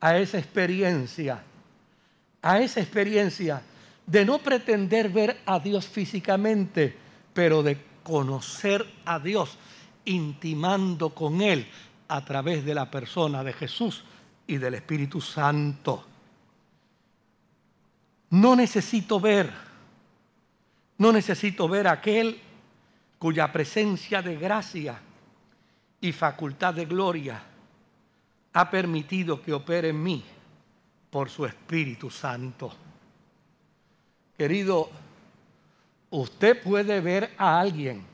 a 0.00 0.18
esa 0.18 0.38
experiencia, 0.38 1.42
a 2.42 2.61
esa 2.61 2.80
experiencia 2.80 3.62
de 4.06 4.24
no 4.24 4.38
pretender 4.38 5.09
ver 5.09 5.40
a 5.46 5.59
Dios 5.59 5.86
físicamente, 5.86 6.94
pero 7.32 7.62
de 7.62 7.78
conocer 8.02 8.86
a 9.04 9.18
Dios, 9.18 9.56
intimando 10.04 11.11
con 11.11 11.40
Él 11.40 11.66
a 12.09 12.24
través 12.24 12.64
de 12.64 12.74
la 12.74 12.90
persona 12.90 13.44
de 13.44 13.52
Jesús 13.52 14.04
y 14.46 14.56
del 14.56 14.74
Espíritu 14.74 15.20
Santo. 15.20 16.04
No 18.30 18.56
necesito 18.56 19.20
ver, 19.20 19.52
no 20.98 21.12
necesito 21.12 21.68
ver 21.68 21.86
a 21.86 21.92
aquel 21.92 22.40
cuya 23.18 23.52
presencia 23.52 24.22
de 24.22 24.36
gracia 24.36 24.98
y 26.00 26.12
facultad 26.12 26.74
de 26.74 26.86
gloria 26.86 27.42
ha 28.52 28.70
permitido 28.70 29.42
que 29.42 29.52
opere 29.52 29.90
en 29.90 30.02
mí 30.02 30.24
por 31.11 31.30
su 31.30 31.46
Espíritu 31.46 32.11
Santo. 32.11 32.72
Querido, 34.36 34.90
usted 36.11 36.62
puede 36.62 37.00
ver 37.00 37.34
a 37.36 37.61
alguien, 37.61 38.04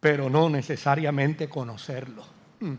pero 0.00 0.30
no 0.30 0.48
necesariamente 0.48 1.48
conocerlo. 1.48 2.24
Hmm. 2.62 2.76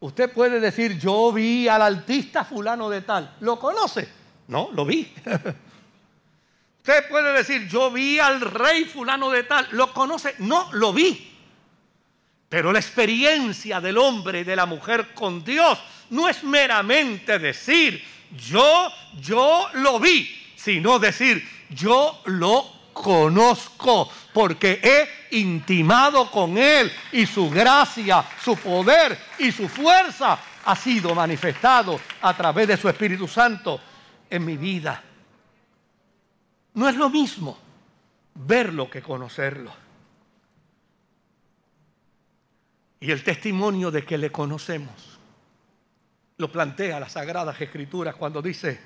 Usted 0.00 0.32
puede 0.32 0.58
decir, 0.58 0.98
yo 0.98 1.32
vi 1.32 1.68
al 1.68 1.82
artista 1.82 2.44
fulano 2.44 2.88
de 2.88 3.02
tal. 3.02 3.36
¿Lo 3.40 3.58
conoce? 3.58 4.08
No, 4.46 4.70
lo 4.72 4.86
vi. 4.86 5.12
Usted 6.78 7.08
puede 7.10 7.32
decir, 7.34 7.68
yo 7.68 7.90
vi 7.90 8.18
al 8.18 8.40
rey 8.40 8.84
fulano 8.86 9.28
de 9.28 9.42
tal. 9.42 9.68
¿Lo 9.72 9.92
conoce? 9.92 10.36
No, 10.38 10.70
lo 10.72 10.94
vi. 10.94 11.36
Pero 12.48 12.72
la 12.72 12.78
experiencia 12.78 13.80
del 13.80 13.98
hombre 13.98 14.40
y 14.40 14.44
de 14.44 14.56
la 14.56 14.64
mujer 14.64 15.12
con 15.12 15.44
Dios 15.44 15.78
no 16.08 16.28
es 16.28 16.42
meramente 16.42 17.38
decir, 17.38 18.02
yo, 18.34 18.90
yo 19.20 19.68
lo 19.74 20.00
vi, 20.00 20.34
sino 20.56 20.98
decir, 20.98 21.46
yo 21.68 22.22
lo 22.24 22.64
conozco 22.94 24.10
porque 24.38 24.80
he 24.80 25.36
intimado 25.36 26.30
con 26.30 26.56
Él 26.56 26.92
y 27.10 27.26
su 27.26 27.50
gracia, 27.50 28.24
su 28.40 28.54
poder 28.54 29.18
y 29.36 29.50
su 29.50 29.68
fuerza 29.68 30.38
ha 30.64 30.76
sido 30.76 31.12
manifestado 31.12 31.98
a 32.22 32.36
través 32.36 32.68
de 32.68 32.76
su 32.76 32.88
Espíritu 32.88 33.26
Santo 33.26 33.80
en 34.30 34.44
mi 34.44 34.56
vida. 34.56 35.02
No 36.74 36.88
es 36.88 36.94
lo 36.94 37.10
mismo 37.10 37.58
verlo 38.36 38.88
que 38.88 39.02
conocerlo. 39.02 39.72
Y 43.00 43.10
el 43.10 43.24
testimonio 43.24 43.90
de 43.90 44.04
que 44.04 44.18
le 44.18 44.30
conocemos 44.30 45.18
lo 46.36 46.52
plantea 46.52 47.00
las 47.00 47.10
Sagradas 47.10 47.60
Escrituras 47.60 48.14
cuando 48.14 48.40
dice, 48.40 48.80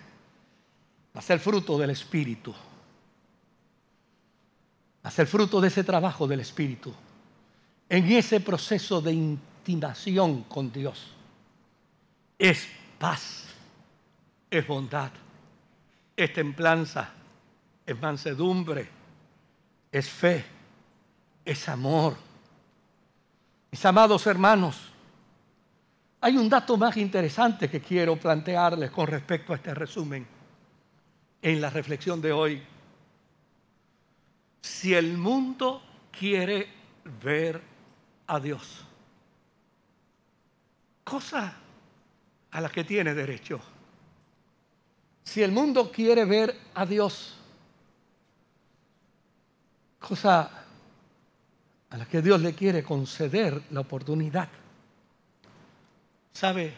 hacer 1.12 1.40
fruto 1.40 1.76
del 1.76 1.90
Espíritu, 1.90 2.54
hacer 5.02 5.26
fruto 5.26 5.60
de 5.60 5.68
ese 5.68 5.84
trabajo 5.84 6.26
del 6.26 6.40
Espíritu, 6.40 6.92
en 7.88 8.10
ese 8.10 8.40
proceso 8.40 9.00
de 9.00 9.12
intimación 9.12 10.44
con 10.44 10.72
Dios, 10.72 11.12
es 12.38 12.68
paz, 12.98 13.44
es 14.50 14.66
bondad, 14.66 15.10
es 16.16 16.32
templanza, 16.32 17.10
es 17.84 18.00
mansedumbre, 18.00 18.88
es 19.90 20.08
fe, 20.08 20.44
es 21.44 21.68
amor. 21.68 22.16
Mis 23.70 23.84
amados 23.84 24.26
hermanos, 24.26 24.92
hay 26.20 26.36
un 26.36 26.48
dato 26.48 26.76
más 26.76 26.96
interesante 26.96 27.68
que 27.68 27.80
quiero 27.80 28.16
plantearles 28.16 28.90
con 28.90 29.06
respecto 29.08 29.52
a 29.52 29.56
este 29.56 29.74
resumen 29.74 30.26
en 31.42 31.60
la 31.60 31.68
reflexión 31.68 32.20
de 32.20 32.32
hoy. 32.32 32.62
Si 34.62 34.94
el 34.94 35.18
mundo 35.18 35.82
quiere 36.16 36.68
ver 37.20 37.60
a 38.28 38.38
Dios, 38.38 38.84
cosa 41.04 41.52
a 42.52 42.60
la 42.60 42.68
que 42.70 42.84
tiene 42.84 43.12
derecho. 43.12 43.60
Si 45.24 45.42
el 45.42 45.52
mundo 45.52 45.90
quiere 45.90 46.24
ver 46.24 46.56
a 46.74 46.86
Dios, 46.86 47.36
cosa 49.98 50.64
a 51.90 51.96
la 51.96 52.06
que 52.06 52.22
Dios 52.22 52.40
le 52.40 52.54
quiere 52.54 52.82
conceder 52.82 53.62
la 53.70 53.80
oportunidad, 53.80 54.48
sabe, 56.32 56.74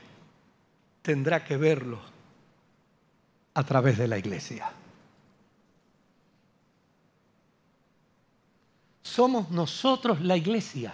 tendrá 1.03 1.45
que 1.45 1.57
verlo 1.57 2.01
a 3.55 3.62
través 3.62 3.99
de 3.99 4.09
la 4.09 4.18
iglesia. 4.18 4.72
Somos 9.14 9.48
nosotros 9.50 10.22
la 10.22 10.36
iglesia 10.36 10.92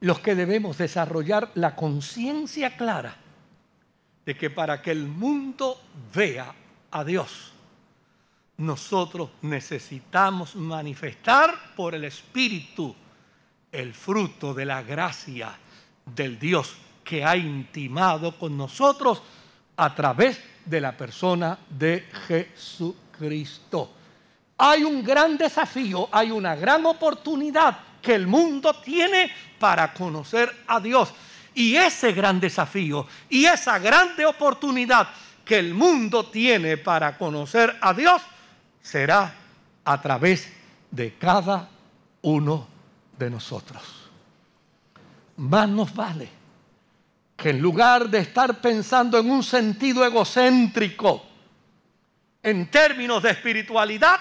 los 0.00 0.18
que 0.18 0.34
debemos 0.34 0.78
desarrollar 0.78 1.52
la 1.54 1.76
conciencia 1.76 2.76
clara 2.76 3.14
de 4.26 4.36
que 4.36 4.50
para 4.50 4.82
que 4.82 4.90
el 4.90 5.06
mundo 5.06 5.80
vea 6.12 6.52
a 6.90 7.04
Dios, 7.04 7.52
nosotros 8.56 9.30
necesitamos 9.42 10.56
manifestar 10.56 11.72
por 11.76 11.94
el 11.94 12.02
Espíritu 12.02 12.96
el 13.70 13.94
fruto 13.94 14.52
de 14.52 14.64
la 14.64 14.82
gracia 14.82 15.56
del 16.04 16.36
Dios 16.36 16.74
que 17.04 17.24
ha 17.24 17.36
intimado 17.36 18.36
con 18.36 18.56
nosotros 18.56 19.22
a 19.76 19.94
través 19.94 20.40
de 20.64 20.80
la 20.80 20.96
persona 20.96 21.56
de 21.68 22.08
Jesucristo. 22.26 23.99
Hay 24.62 24.84
un 24.84 25.02
gran 25.02 25.38
desafío, 25.38 26.10
hay 26.12 26.30
una 26.30 26.54
gran 26.54 26.84
oportunidad 26.84 27.78
que 28.02 28.14
el 28.14 28.26
mundo 28.26 28.74
tiene 28.74 29.32
para 29.58 29.94
conocer 29.94 30.64
a 30.66 30.78
Dios. 30.78 31.14
Y 31.54 31.76
ese 31.76 32.12
gran 32.12 32.38
desafío 32.38 33.06
y 33.30 33.46
esa 33.46 33.78
grande 33.78 34.26
oportunidad 34.26 35.08
que 35.46 35.58
el 35.58 35.72
mundo 35.72 36.26
tiene 36.26 36.76
para 36.76 37.16
conocer 37.16 37.74
a 37.80 37.94
Dios 37.94 38.20
será 38.82 39.34
a 39.82 40.00
través 40.02 40.52
de 40.90 41.14
cada 41.14 41.66
uno 42.20 42.68
de 43.18 43.30
nosotros. 43.30 43.82
Más 45.38 45.70
nos 45.70 45.94
vale 45.94 46.28
que 47.34 47.48
en 47.48 47.62
lugar 47.62 48.10
de 48.10 48.18
estar 48.18 48.60
pensando 48.60 49.18
en 49.18 49.30
un 49.30 49.42
sentido 49.42 50.04
egocéntrico, 50.04 51.24
en 52.42 52.70
términos 52.70 53.22
de 53.22 53.30
espiritualidad, 53.30 54.20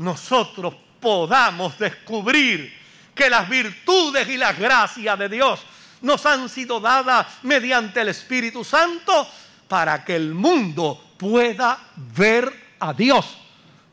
nosotros 0.00 0.74
podamos 0.98 1.78
descubrir 1.78 2.74
que 3.14 3.28
las 3.28 3.48
virtudes 3.48 4.28
y 4.28 4.36
las 4.36 4.58
gracias 4.58 5.18
de 5.18 5.28
Dios 5.28 5.60
nos 6.00 6.24
han 6.24 6.48
sido 6.48 6.80
dadas 6.80 7.26
mediante 7.42 8.00
el 8.00 8.08
Espíritu 8.08 8.64
Santo 8.64 9.28
para 9.68 10.04
que 10.04 10.16
el 10.16 10.34
mundo 10.34 11.12
pueda 11.18 11.78
ver 11.96 12.50
a 12.80 12.94
Dios 12.94 13.36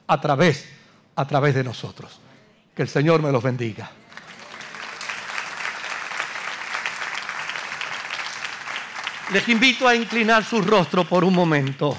a 0.07 0.19
través, 0.21 0.69
a 1.15 1.27
través 1.27 1.55
de 1.55 1.63
nosotros. 1.63 2.19
Que 2.73 2.83
el 2.83 2.87
Señor 2.87 3.21
me 3.21 3.31
los 3.31 3.43
bendiga. 3.43 3.91
Les 9.33 9.47
invito 9.49 9.85
a 9.85 9.93
inclinar 9.93 10.45
su 10.45 10.61
rostro 10.61 11.03
por 11.03 11.25
un 11.25 11.33
momento. 11.33 11.97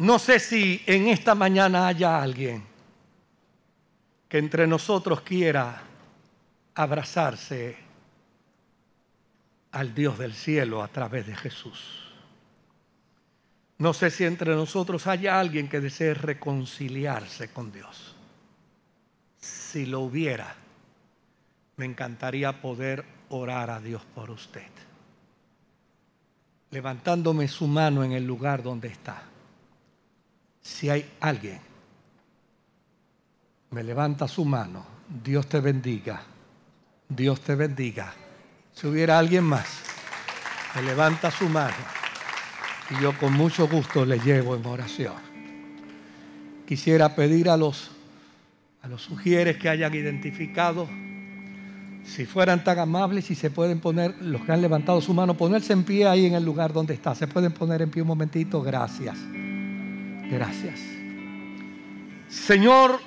No 0.00 0.18
sé 0.18 0.40
si 0.40 0.82
en 0.86 1.08
esta 1.08 1.34
mañana 1.34 1.86
haya 1.86 2.22
alguien 2.22 2.64
que 4.30 4.38
entre 4.38 4.66
nosotros 4.66 5.20
quiera 5.20 5.82
abrazarse 6.74 7.76
al 9.72 9.94
Dios 9.94 10.16
del 10.16 10.32
cielo 10.32 10.82
a 10.82 10.88
través 10.88 11.26
de 11.26 11.36
Jesús. 11.36 12.14
No 13.76 13.92
sé 13.92 14.10
si 14.10 14.24
entre 14.24 14.54
nosotros 14.54 15.06
haya 15.06 15.38
alguien 15.38 15.68
que 15.68 15.80
desee 15.80 16.14
reconciliarse 16.14 17.48
con 17.48 17.70
Dios. 17.70 18.16
Si 19.36 19.84
lo 19.84 20.00
hubiera, 20.00 20.56
me 21.76 21.84
encantaría 21.84 22.62
poder 22.62 23.04
orar 23.28 23.68
a 23.68 23.80
Dios 23.80 24.00
por 24.14 24.30
usted. 24.30 24.70
Levantándome 26.70 27.48
su 27.48 27.66
mano 27.66 28.02
en 28.02 28.12
el 28.12 28.26
lugar 28.26 28.62
donde 28.62 28.88
está. 28.88 29.29
Si 30.70 30.88
hay 30.88 31.04
alguien, 31.20 31.58
me 33.70 33.82
levanta 33.82 34.28
su 34.28 34.44
mano. 34.44 34.86
Dios 35.22 35.48
te 35.48 35.60
bendiga. 35.60 36.22
Dios 37.08 37.40
te 37.40 37.56
bendiga. 37.56 38.14
Si 38.72 38.86
hubiera 38.86 39.18
alguien 39.18 39.44
más, 39.44 39.66
me 40.76 40.82
levanta 40.82 41.30
su 41.30 41.48
mano 41.48 41.74
y 42.88 43.02
yo 43.02 43.18
con 43.18 43.32
mucho 43.32 43.68
gusto 43.68 44.06
le 44.06 44.20
llevo 44.20 44.54
en 44.54 44.64
oración. 44.64 45.16
Quisiera 46.66 47.14
pedir 47.14 47.50
a 47.50 47.56
los 47.56 47.90
a 48.80 48.88
los 48.88 49.02
sugieres 49.02 49.58
que 49.58 49.68
hayan 49.68 49.92
identificado 49.92 50.88
si 52.04 52.24
fueran 52.24 52.64
tan 52.64 52.78
amables 52.78 53.30
y 53.30 53.34
se 53.34 53.50
pueden 53.50 53.80
poner, 53.80 54.14
los 54.22 54.42
que 54.42 54.52
han 54.52 54.62
levantado 54.62 55.02
su 55.02 55.12
mano, 55.12 55.36
ponerse 55.36 55.74
en 55.74 55.82
pie 55.82 56.06
ahí 56.06 56.24
en 56.24 56.34
el 56.34 56.44
lugar 56.44 56.72
donde 56.72 56.94
está. 56.94 57.14
Se 57.14 57.26
pueden 57.26 57.52
poner 57.52 57.82
en 57.82 57.90
pie 57.90 58.00
un 58.00 58.08
momentito. 58.08 58.62
Gracias. 58.62 59.18
Gracias. 60.30 60.80
Señor, 62.28 63.00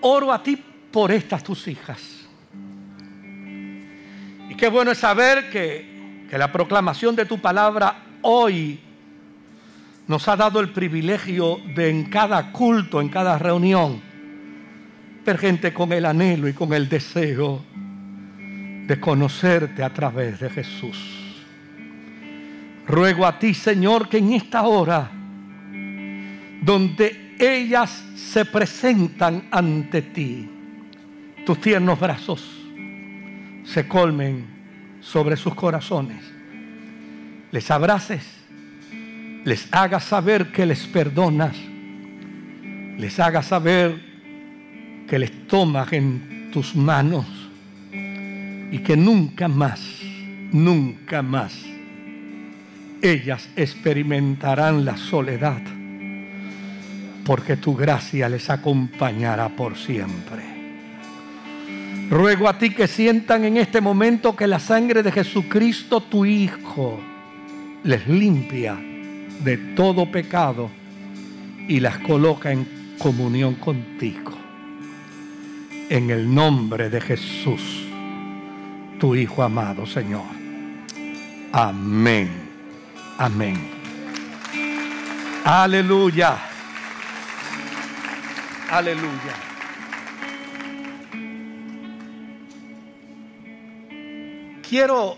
oro 0.00 0.32
a 0.32 0.42
ti 0.42 0.56
por 0.92 1.10
estas 1.10 1.42
tus 1.42 1.66
hijas. 1.68 2.28
Y 4.48 4.54
qué 4.54 4.68
bueno 4.68 4.92
es 4.92 4.98
saber 4.98 5.50
que, 5.50 6.26
que 6.28 6.38
la 6.38 6.50
proclamación 6.50 7.16
de 7.16 7.24
tu 7.24 7.38
palabra 7.38 8.02
hoy 8.22 8.80
nos 10.06 10.26
ha 10.28 10.36
dado 10.36 10.60
el 10.60 10.70
privilegio 10.70 11.58
de 11.74 11.90
en 11.90 12.04
cada 12.04 12.52
culto, 12.52 13.00
en 13.00 13.08
cada 13.08 13.38
reunión, 13.38 14.00
ver 15.24 15.38
gente 15.38 15.72
con 15.72 15.92
el 15.92 16.04
anhelo 16.04 16.48
y 16.48 16.52
con 16.52 16.72
el 16.72 16.88
deseo 16.88 17.64
de 18.86 18.98
conocerte 18.98 19.84
a 19.84 19.92
través 19.92 20.40
de 20.40 20.50
Jesús. 20.50 20.96
Ruego 22.88 23.24
a 23.24 23.38
ti, 23.38 23.54
Señor, 23.54 24.08
que 24.08 24.18
en 24.18 24.32
esta 24.32 24.62
hora, 24.62 25.12
donde 26.60 27.34
ellas 27.38 28.04
se 28.14 28.44
presentan 28.44 29.44
ante 29.50 30.02
ti, 30.02 30.48
tus 31.44 31.60
tiernos 31.60 31.98
brazos 31.98 32.60
se 33.64 33.86
colmen 33.86 34.44
sobre 35.00 35.36
sus 35.36 35.54
corazones. 35.54 36.22
Les 37.52 37.70
abraces, 37.70 38.22
les 39.44 39.68
hagas 39.72 40.04
saber 40.04 40.52
que 40.52 40.66
les 40.66 40.86
perdonas, 40.86 41.56
les 42.98 43.18
hagas 43.18 43.46
saber 43.46 44.00
que 45.08 45.18
les 45.18 45.46
tomas 45.48 45.92
en 45.92 46.50
tus 46.52 46.76
manos 46.76 47.26
y 47.92 48.78
que 48.78 48.96
nunca 48.96 49.48
más, 49.48 49.80
nunca 50.52 51.22
más 51.22 51.70
ellas 53.02 53.48
experimentarán 53.56 54.84
la 54.84 54.96
soledad, 54.96 55.62
porque 57.24 57.56
tu 57.56 57.74
gracia 57.74 58.28
les 58.28 58.50
acompañará 58.50 59.48
por 59.48 59.76
siempre. 59.76 60.42
Ruego 62.10 62.48
a 62.48 62.58
ti 62.58 62.70
que 62.70 62.88
sientan 62.88 63.44
en 63.44 63.56
este 63.56 63.80
momento 63.80 64.34
que 64.34 64.46
la 64.46 64.58
sangre 64.58 65.02
de 65.02 65.12
Jesucristo, 65.12 66.00
tu 66.00 66.24
Hijo, 66.24 67.00
les 67.84 68.06
limpia 68.08 68.76
de 69.44 69.56
todo 69.76 70.10
pecado 70.10 70.70
y 71.68 71.78
las 71.80 71.98
coloca 71.98 72.50
en 72.50 72.96
comunión 72.98 73.54
contigo. 73.54 74.32
En 75.88 76.10
el 76.10 76.32
nombre 76.32 76.90
de 76.90 77.00
Jesús 77.00 77.90
tu 79.00 79.16
Hijo 79.16 79.42
amado, 79.42 79.86
Señor. 79.86 80.26
Amén. 81.52 82.30
Amén. 83.18 83.56
Aleluya. 85.42 86.49
Aleluya. 88.70 89.34
Quiero 94.68 95.16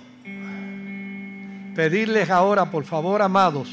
pedirles 1.74 2.30
ahora, 2.30 2.70
por 2.70 2.84
favor, 2.84 3.20
amados, 3.22 3.68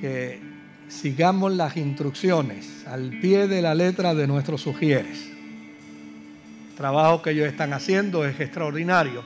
que 0.00 0.40
sigamos 0.88 1.52
las 1.52 1.76
instrucciones 1.76 2.86
al 2.86 3.10
pie 3.20 3.46
de 3.46 3.60
la 3.60 3.74
letra 3.74 4.14
de 4.14 4.26
nuestros 4.26 4.62
sugieres 4.62 5.38
trabajo 6.78 7.22
que 7.22 7.30
ellos 7.30 7.48
están 7.48 7.72
haciendo 7.72 8.24
es 8.24 8.38
extraordinario 8.38 9.24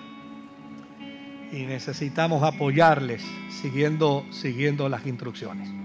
y 1.53 1.67
necesitamos 1.67 2.43
apoyarles 2.43 3.23
siguiendo, 3.61 4.25
siguiendo 4.31 4.89
las 4.89 5.07
instrucciones. 5.07 5.82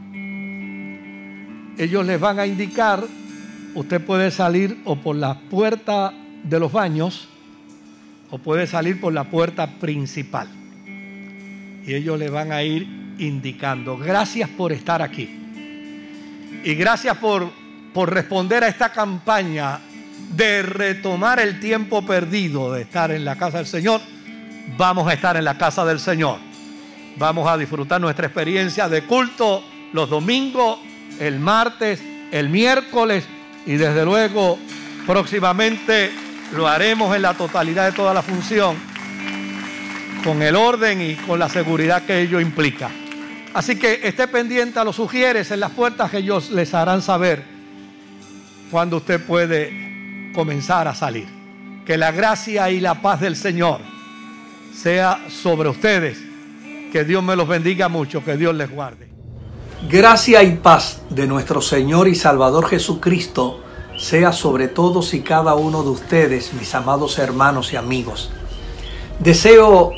Ellos 1.77 2.05
les 2.05 2.19
van 2.19 2.39
a 2.39 2.47
indicar, 2.47 3.03
usted 3.75 4.01
puede 4.01 4.31
salir 4.31 4.81
o 4.85 4.95
por 4.95 5.15
la 5.15 5.39
puerta 5.39 6.13
de 6.43 6.59
los 6.59 6.71
baños 6.71 7.27
o 8.31 8.37
puede 8.39 8.67
salir 8.67 8.99
por 8.99 9.13
la 9.13 9.25
puerta 9.25 9.67
principal. 9.79 10.47
Y 11.85 11.93
ellos 11.93 12.17
le 12.19 12.29
van 12.29 12.51
a 12.51 12.63
ir 12.63 12.87
indicando. 13.19 13.97
Gracias 13.97 14.49
por 14.49 14.71
estar 14.71 15.01
aquí. 15.01 15.29
Y 16.63 16.73
gracias 16.75 17.17
por, 17.17 17.49
por 17.93 18.13
responder 18.13 18.63
a 18.63 18.67
esta 18.67 18.91
campaña 18.91 19.79
de 20.35 20.63
retomar 20.63 21.39
el 21.39 21.59
tiempo 21.59 22.05
perdido 22.05 22.73
de 22.73 22.81
estar 22.81 23.11
en 23.11 23.23
la 23.23 23.35
casa 23.37 23.57
del 23.57 23.67
Señor, 23.67 24.01
vamos 24.77 25.07
a 25.07 25.13
estar 25.13 25.37
en 25.37 25.45
la 25.45 25.57
casa 25.57 25.85
del 25.85 25.99
Señor. 25.99 26.39
Vamos 27.17 27.47
a 27.47 27.57
disfrutar 27.57 28.01
nuestra 28.01 28.27
experiencia 28.27 28.89
de 28.89 29.03
culto 29.03 29.63
los 29.93 30.09
domingos, 30.09 30.79
el 31.19 31.39
martes, 31.39 32.01
el 32.31 32.49
miércoles 32.49 33.25
y 33.65 33.75
desde 33.75 34.05
luego 34.05 34.57
próximamente 35.05 36.11
lo 36.53 36.67
haremos 36.67 37.15
en 37.15 37.21
la 37.21 37.33
totalidad 37.33 37.85
de 37.85 37.91
toda 37.91 38.13
la 38.13 38.21
función 38.21 38.75
con 40.23 40.41
el 40.41 40.55
orden 40.55 41.01
y 41.01 41.15
con 41.15 41.39
la 41.39 41.49
seguridad 41.49 42.03
que 42.03 42.21
ello 42.21 42.39
implica. 42.39 42.89
Así 43.53 43.77
que 43.77 44.01
esté 44.03 44.27
pendiente 44.27 44.79
a 44.79 44.83
los 44.83 44.95
sugieres 44.95 45.51
en 45.51 45.59
las 45.59 45.71
puertas 45.71 46.11
que 46.11 46.17
ellos 46.17 46.51
les 46.51 46.73
harán 46.73 47.01
saber 47.01 47.43
cuando 48.69 48.97
usted 48.97 49.23
puede 49.25 50.31
comenzar 50.33 50.87
a 50.87 50.93
salir. 50.93 51.27
Que 51.85 51.97
la 51.97 52.11
gracia 52.11 52.69
y 52.69 52.79
la 52.79 53.01
paz 53.01 53.21
del 53.21 53.35
Señor 53.35 53.79
sea 54.73 55.19
sobre 55.29 55.69
ustedes. 55.69 56.19
Que 56.91 57.03
Dios 57.03 57.23
me 57.23 57.35
los 57.35 57.47
bendiga 57.47 57.87
mucho, 57.87 58.23
que 58.23 58.37
Dios 58.37 58.53
les 58.53 58.69
guarde. 58.69 59.06
Gracia 59.83 60.41
y 60.41 60.55
paz 60.55 61.01
de 61.11 61.27
nuestro 61.27 61.61
Señor 61.61 62.07
y 62.07 62.15
Salvador 62.15 62.67
Jesucristo 62.67 63.59
sea 63.95 64.33
sobre 64.33 64.67
todos 64.67 65.13
y 65.13 65.21
cada 65.21 65.53
uno 65.53 65.83
de 65.83 65.89
ustedes, 65.89 66.53
mis 66.55 66.73
amados 66.73 67.19
hermanos 67.19 67.71
y 67.71 67.75
amigos. 67.75 68.31
Deseo 69.19 69.91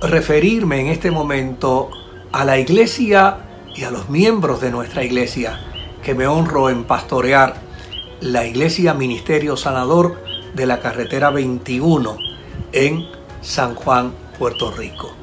referirme 0.00 0.80
en 0.80 0.88
este 0.88 1.12
momento 1.12 1.90
a 2.32 2.44
la 2.44 2.58
iglesia 2.58 3.38
y 3.74 3.84
a 3.84 3.90
los 3.92 4.10
miembros 4.10 4.60
de 4.60 4.72
nuestra 4.72 5.04
iglesia 5.04 5.60
que 6.02 6.14
me 6.14 6.26
honro 6.26 6.68
en 6.68 6.82
pastorear 6.82 7.54
la 8.20 8.46
Iglesia 8.46 8.94
Ministerio 8.94 9.56
Sanador 9.56 10.18
de 10.54 10.66
la 10.66 10.80
carretera 10.80 11.30
21 11.30 12.18
en 12.72 13.06
San 13.40 13.76
Juan, 13.76 14.12
Puerto 14.38 14.72
Rico. 14.72 15.21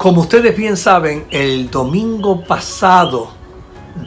Como 0.00 0.22
ustedes 0.22 0.56
bien 0.56 0.78
saben, 0.78 1.26
el 1.30 1.70
domingo 1.70 2.42
pasado 2.42 3.32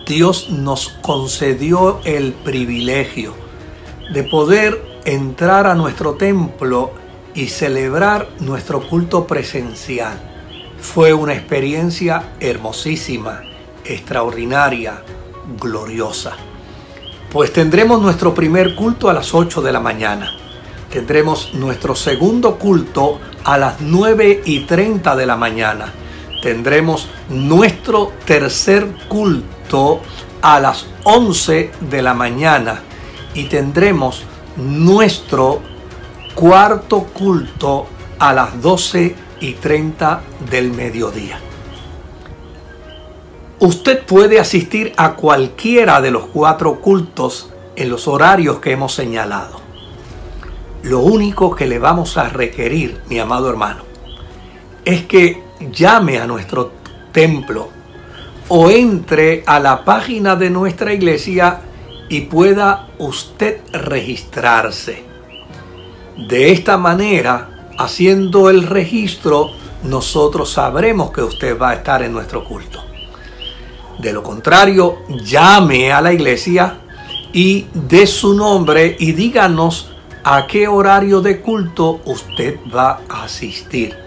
Dios 0.08 0.50
nos 0.50 0.90
concedió 1.04 2.00
el 2.04 2.34
privilegio 2.34 3.36
de 4.12 4.24
poder 4.24 4.84
entrar 5.06 5.68
a 5.68 5.76
nuestro 5.76 6.16
templo 6.16 6.94
y 7.36 7.46
celebrar 7.46 8.28
nuestro 8.40 8.90
culto 8.90 9.28
presencial. 9.28 10.20
Fue 10.80 11.14
una 11.14 11.36
experiencia 11.36 12.32
hermosísima, 12.40 13.44
extraordinaria, 13.86 15.04
gloriosa 15.62 16.36
pues 17.32 17.54
tendremos 17.54 18.02
nuestro 18.02 18.34
primer 18.34 18.74
culto 18.74 19.10
a 19.10 19.14
las 19.14 19.36
8 19.36 19.62
de 19.62 19.72
la 19.72 19.80
mañana. 19.80 20.32
Tendremos 20.92 21.54
nuestro 21.54 21.96
segundo 21.96 22.58
culto 22.58 23.20
a 23.44 23.58
las 23.58 23.82
9 23.82 24.42
y 24.46 24.62
30 24.62 25.16
de 25.16 25.26
la 25.26 25.36
mañana. 25.36 25.94
tendremos 26.42 27.08
nuestro 27.30 28.12
tercer 28.26 28.86
culto 29.08 30.02
a 30.42 30.60
las 30.60 30.88
11 31.04 31.72
de 31.90 32.02
la 32.02 32.14
mañana 32.14 32.82
y 33.34 33.46
tendremos 33.46 34.24
nuestro 34.58 35.62
cuarto 36.36 37.06
culto 37.14 37.88
a 38.20 38.34
las 38.34 38.62
12 38.62 39.16
y 39.40 39.54
30 39.54 40.22
del 40.52 40.72
mediodía. 40.72 41.40
Usted 43.60 44.04
puede 44.06 44.42
asistir 44.42 44.92
a 44.98 45.14
cualquiera 45.14 46.02
de 46.02 46.12
los 46.12 46.26
cuatro 46.26 46.82
cultos 46.82 47.50
en 47.78 47.90
los 47.90 48.10
horarios 48.10 48.60
que 48.60 48.72
hemos 48.72 48.94
señalado. 48.94 49.63
Lo 50.84 51.00
único 51.00 51.56
que 51.56 51.66
le 51.66 51.80
vamos 51.80 52.18
a 52.18 52.28
requerir, 52.28 53.00
mi 53.08 53.18
amado 53.18 53.50
hermano, 53.50 53.84
es 54.84 55.04
que 55.04 55.42
llame 55.72 56.20
a 56.20 56.28
nuestro 56.28 56.74
templo 57.14 57.70
o 58.50 58.70
entre 58.70 59.44
a 59.46 59.62
la 59.62 59.86
página 59.86 60.36
de 60.36 60.50
nuestra 60.50 60.94
iglesia 60.94 61.62
y 62.10 62.22
pueda 62.22 62.90
usted 62.98 63.62
registrarse. 63.72 65.04
De 66.18 66.52
esta 66.52 66.78
manera, 66.78 67.70
haciendo 67.78 68.50
el 68.50 68.64
registro, 68.64 69.52
nosotros 69.84 70.52
sabremos 70.52 71.12
que 71.12 71.22
usted 71.22 71.58
va 71.58 71.70
a 71.70 71.76
estar 71.76 72.04
en 72.04 72.12
nuestro 72.12 72.44
culto. 72.44 72.84
De 74.00 74.12
lo 74.12 74.22
contrario, 74.22 74.98
llame 75.24 75.94
a 75.94 76.02
la 76.02 76.12
iglesia 76.12 76.80
y 77.32 77.68
dé 77.74 78.06
su 78.06 78.34
nombre 78.34 78.98
y 79.00 79.14
díganos 79.14 79.93
a 80.24 80.48
qué 80.48 80.68
horario 80.68 81.22
de 81.22 81.42
culto 81.42 82.00
usted 82.06 82.58
va 82.74 83.02
a 83.10 83.24
asistir. 83.24 83.98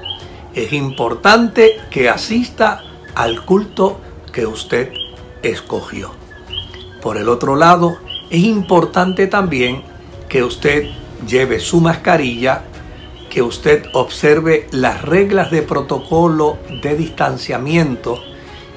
Es 0.55 0.73
importante 0.73 1.77
que 1.91 2.09
asista 2.09 2.83
al 3.15 3.45
culto 3.45 4.01
que 4.33 4.47
usted 4.47 4.93
escogió. 5.43 6.13
Por 7.03 7.19
el 7.19 7.29
otro 7.29 7.55
lado, 7.55 7.99
es 8.31 8.43
importante 8.43 9.27
también 9.27 9.83
que 10.29 10.43
usted 10.43 10.87
lleve 11.27 11.61
su 11.61 11.81
mascarilla, 11.81 12.63
que 13.29 13.43
usted 13.43 13.85
observe 13.93 14.69
las 14.73 15.03
reglas 15.03 15.51
de 15.51 15.61
protocolo 15.61 16.59
de 16.83 16.97
distanciamiento 16.97 18.19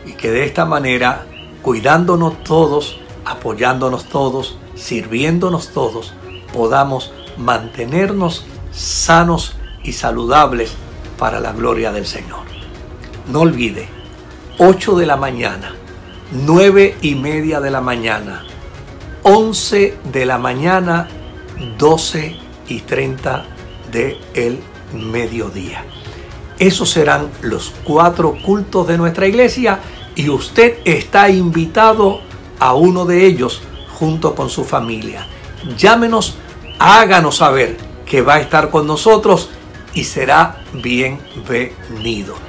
y 0.05 0.13
que 0.13 0.29
de 0.29 0.43
esta 0.43 0.65
manera, 0.65 1.25
cuidándonos 1.61 2.43
todos, 2.43 2.99
apoyándonos 3.23 4.05
todos, 4.05 4.57
sirviéndonos 4.75 5.69
todos, 5.69 6.13
podamos 6.53 7.13
mantenernos 7.39 8.45
sanos 8.71 9.55
y 9.83 9.93
saludables 9.93 10.73
para 11.17 11.39
la 11.39 11.53
gloria 11.53 11.91
del 11.91 12.05
Señor. 12.05 12.43
No 13.31 13.41
olvide, 13.41 13.87
8 14.57 14.95
de 14.97 15.05
la 15.05 15.15
mañana, 15.15 15.73
9 16.31 16.97
y 17.01 17.15
media 17.15 17.59
de 17.59 17.71
la 17.71 17.81
mañana, 17.81 18.43
11 19.23 19.97
de 20.11 20.25
la 20.25 20.37
mañana, 20.37 21.07
12 21.77 22.35
y 22.67 22.79
30 22.81 23.45
de 23.91 24.17
el 24.33 24.59
mediodía. 24.93 25.83
Esos 26.57 26.89
serán 26.89 27.29
los 27.41 27.73
cuatro 27.85 28.35
cultos 28.43 28.87
de 28.87 28.97
nuestra 28.97 29.27
iglesia 29.27 29.79
y 30.15 30.29
usted 30.29 30.79
está 30.83 31.29
invitado 31.29 32.19
a 32.59 32.73
uno 32.73 33.05
de 33.05 33.25
ellos 33.25 33.61
junto 33.97 34.35
con 34.35 34.49
su 34.49 34.65
familia. 34.65 35.25
Llámenos 35.77 36.35
háganos 36.79 37.37
saber 37.37 37.77
que 38.05 38.21
va 38.21 38.35
a 38.35 38.41
estar 38.41 38.69
con 38.69 38.87
nosotros 38.87 39.49
y 39.93 40.05
será 40.05 40.63
bienvenido. 40.73 42.48